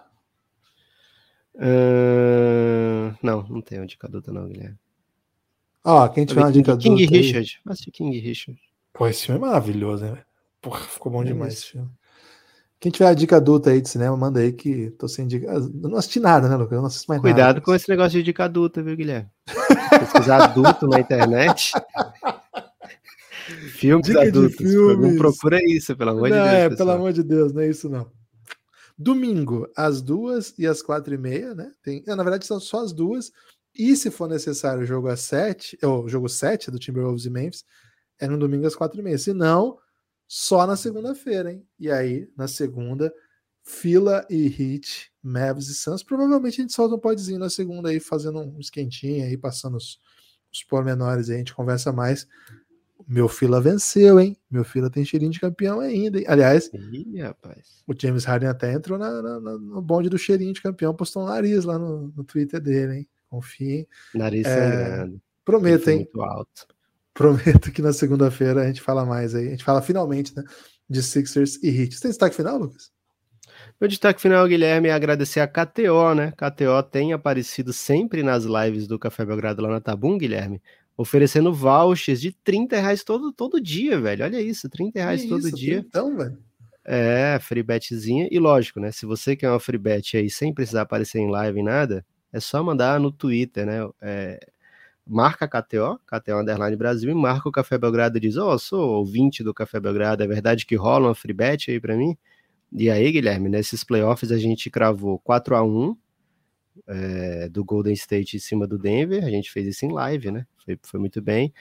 [1.57, 3.16] Uh...
[3.22, 4.78] Não, não tem uma dica adulta, não, Guilherme.
[5.84, 7.61] Ó, quem tiver uma dica King Richard.
[7.66, 8.61] Assisti King Richard.
[8.92, 10.18] Pô, esse filme é maravilhoso, né?
[10.61, 11.88] Porra, ficou bom é demais esse filme.
[12.80, 15.46] Quem tiver a dica adulta aí de cinema, manda aí que tô sem dica.
[15.46, 16.72] Eu não assisti nada, né, Lucas?
[16.72, 17.61] Eu não assisto mais Cuidado nada.
[17.61, 19.30] com esse negócio de dica adulta, viu, Guilherme?
[19.98, 21.72] Pesquisar adulto na internet.
[23.76, 24.57] Filmes dica adultos.
[24.57, 25.12] Filmes.
[25.12, 26.52] Não procura isso, pelo amor não, de Deus.
[26.52, 26.76] É, pessoal.
[26.76, 28.11] pelo amor de Deus, não é isso não.
[28.99, 31.72] Domingo, às duas e às quatro e meia, né?
[31.82, 33.30] Tem, na verdade, são só as duas
[33.74, 37.64] E se for necessário o jogo a 7, ou jogo 7 do Timberwolves e Memphis,
[38.18, 39.18] é no domingo às 4h30.
[39.18, 39.78] Se não,
[40.26, 41.66] só na segunda-feira, hein?
[41.78, 43.12] E aí, na segunda,
[43.62, 46.03] Fila e Heat, Mavs e Suns.
[46.03, 50.01] Provavelmente a gente solta um podzinho na segunda aí, fazendo um esquentinho aí, passando os,
[50.53, 52.26] os pormenores aí, a gente conversa mais.
[53.07, 54.36] Meu Fila venceu, hein?
[54.51, 56.24] Meu Fila tem cheirinho de campeão ainda, hein?
[56.28, 57.82] Aliás, Ih, rapaz.
[57.86, 61.26] o James Harden até entrou na, na, no bonde do cheirinho de campeão, postou um
[61.26, 63.09] nariz lá no, no Twitter dele, hein?
[63.28, 63.86] Confiem.
[64.14, 65.20] Nariz É, sangrando.
[65.44, 65.97] Prometo, hein?
[65.99, 66.66] Muito alto.
[67.14, 69.49] Prometo que na segunda-feira a gente fala mais aí.
[69.49, 70.42] A gente fala finalmente, né?
[70.88, 71.94] De Sixers e Heat.
[71.94, 72.90] Você tem destaque final, Lucas?
[73.80, 76.32] Meu destaque final, Guilherme, é agradecer a KTO, né?
[76.32, 80.62] KTO tem aparecido sempre nas lives do Café Belgrado lá na Tabum, Guilherme,
[80.97, 84.24] oferecendo vouchers de 30 reais todo, todo dia, velho.
[84.24, 85.84] Olha isso, 30 reais Que todo isso, dia.
[85.86, 86.38] Então, velho.
[86.84, 88.28] É, free betzinha.
[88.30, 88.92] E lógico, né?
[88.92, 92.40] Se você quer uma free bet aí sem precisar aparecer em live em nada, é
[92.40, 93.88] só mandar no Twitter, né?
[94.01, 94.38] É,
[95.07, 98.99] marca a KTO, KTO Underline Brasil, e marca o Café Belgrado e diz: Ó, sou
[98.99, 102.16] ouvinte do Café Belgrado, é verdade que rola uma free bet aí pra mim?
[102.72, 105.97] E aí, Guilherme, nesses playoffs a gente cravou 4 a 1
[106.86, 109.24] é, do Golden State em cima do Denver.
[109.24, 110.47] A gente fez isso em live, né?
[110.66, 111.54] Foi, foi muito bem.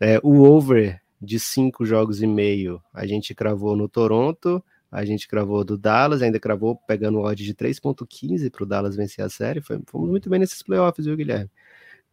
[0.00, 4.62] É, o over de cinco jogos e meio a gente cravou no Toronto.
[4.90, 8.96] A gente cravou do Dallas, ainda cravou pegando o odd de 3.15 para o Dallas
[8.96, 9.60] vencer a série.
[9.60, 11.50] Foi, fomos muito bem nesses playoffs, viu, Guilherme?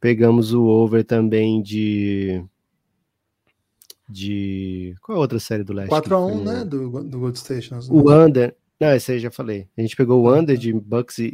[0.02, 2.44] Pegamos o over também de.
[4.10, 4.96] De.
[5.02, 5.90] Qual é a outra série do Leste?
[5.90, 6.44] que 4x1, foi?
[6.44, 6.66] né?
[6.66, 7.80] Do, do Gold Station.
[7.90, 8.56] O under.
[8.84, 9.68] Não, esse aí já falei.
[9.78, 11.26] A gente pegou o under de Bucks e,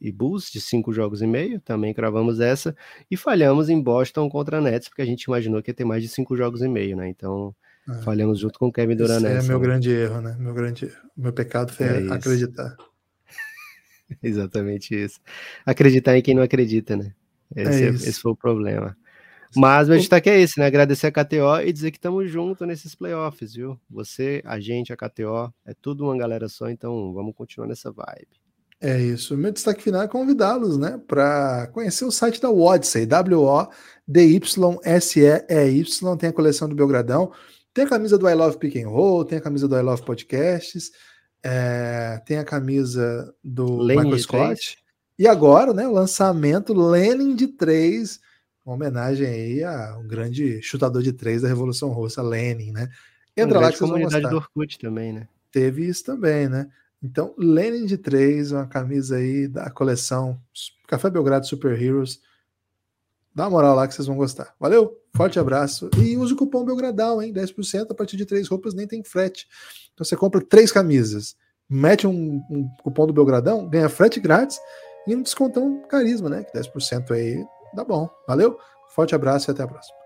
[0.00, 2.76] e, e Bulls de cinco jogos e meio, também cravamos essa,
[3.10, 6.08] e falhamos em Boston contra Nets, porque a gente imaginou que ia ter mais de
[6.08, 7.08] cinco jogos e meio, né?
[7.08, 7.54] Então,
[7.88, 8.02] É.
[8.02, 9.64] falhamos junto com o Kevin Durant Esse é meu né?
[9.66, 10.36] grande erro, né?
[10.38, 10.92] Meu grande.
[11.16, 12.76] Meu pecado foi É acreditar.
[14.22, 15.20] Exatamente isso.
[15.64, 17.12] Acreditar em quem não acredita, né?
[17.54, 18.08] Esse, É é- isso.
[18.08, 18.96] esse foi o problema.
[19.56, 20.66] Mas meu destaque é esse, né?
[20.66, 23.80] Agradecer a KTO e dizer que estamos juntos nesses playoffs, viu?
[23.90, 28.40] Você, a gente, a KTO, é tudo uma galera só, então vamos continuar nessa vibe.
[28.80, 29.36] É isso.
[29.36, 33.76] Meu destaque final é convidá-los, né, para conhecer o site da Wodsey, W-O-D-Y-S-E-E-Y.
[36.16, 37.30] Tem a coleção do Belgradão,
[37.74, 40.02] tem a camisa do I Love Pick and Roll, tem a camisa do I Love
[40.02, 40.90] Podcasts,
[41.42, 44.78] é, tem a camisa do Lenin Michael Scott.
[45.18, 48.18] E agora, né, o lançamento Lenin de 3,
[48.64, 52.88] uma homenagem aí ao grande chutador de três da Revolução Russa, Lenin, né?
[53.36, 55.28] Entra lá que vocês vão comunidade gostar do Orkut também, né?
[55.50, 56.68] teve isso também, né?
[57.02, 60.40] Então, Lenin de 3, uma camisa aí da coleção
[60.86, 62.20] Café Belgrado Super Heroes.
[63.34, 64.54] Dá uma moral lá que vocês vão gostar.
[64.58, 65.88] Valeu, forte abraço.
[65.96, 67.32] E use o cupom Belgradão, hein?
[67.32, 69.46] 10% a partir de três roupas, nem tem frete.
[69.94, 71.36] Então você compra três camisas,
[71.68, 74.58] mete um, um cupom do Belgradão, ganha frete grátis
[75.06, 76.44] e um descontão carisma, né?
[76.44, 77.42] Que 10% aí
[77.74, 78.08] dá bom.
[78.26, 78.58] Valeu,
[78.88, 79.99] forte abraço e até a próxima.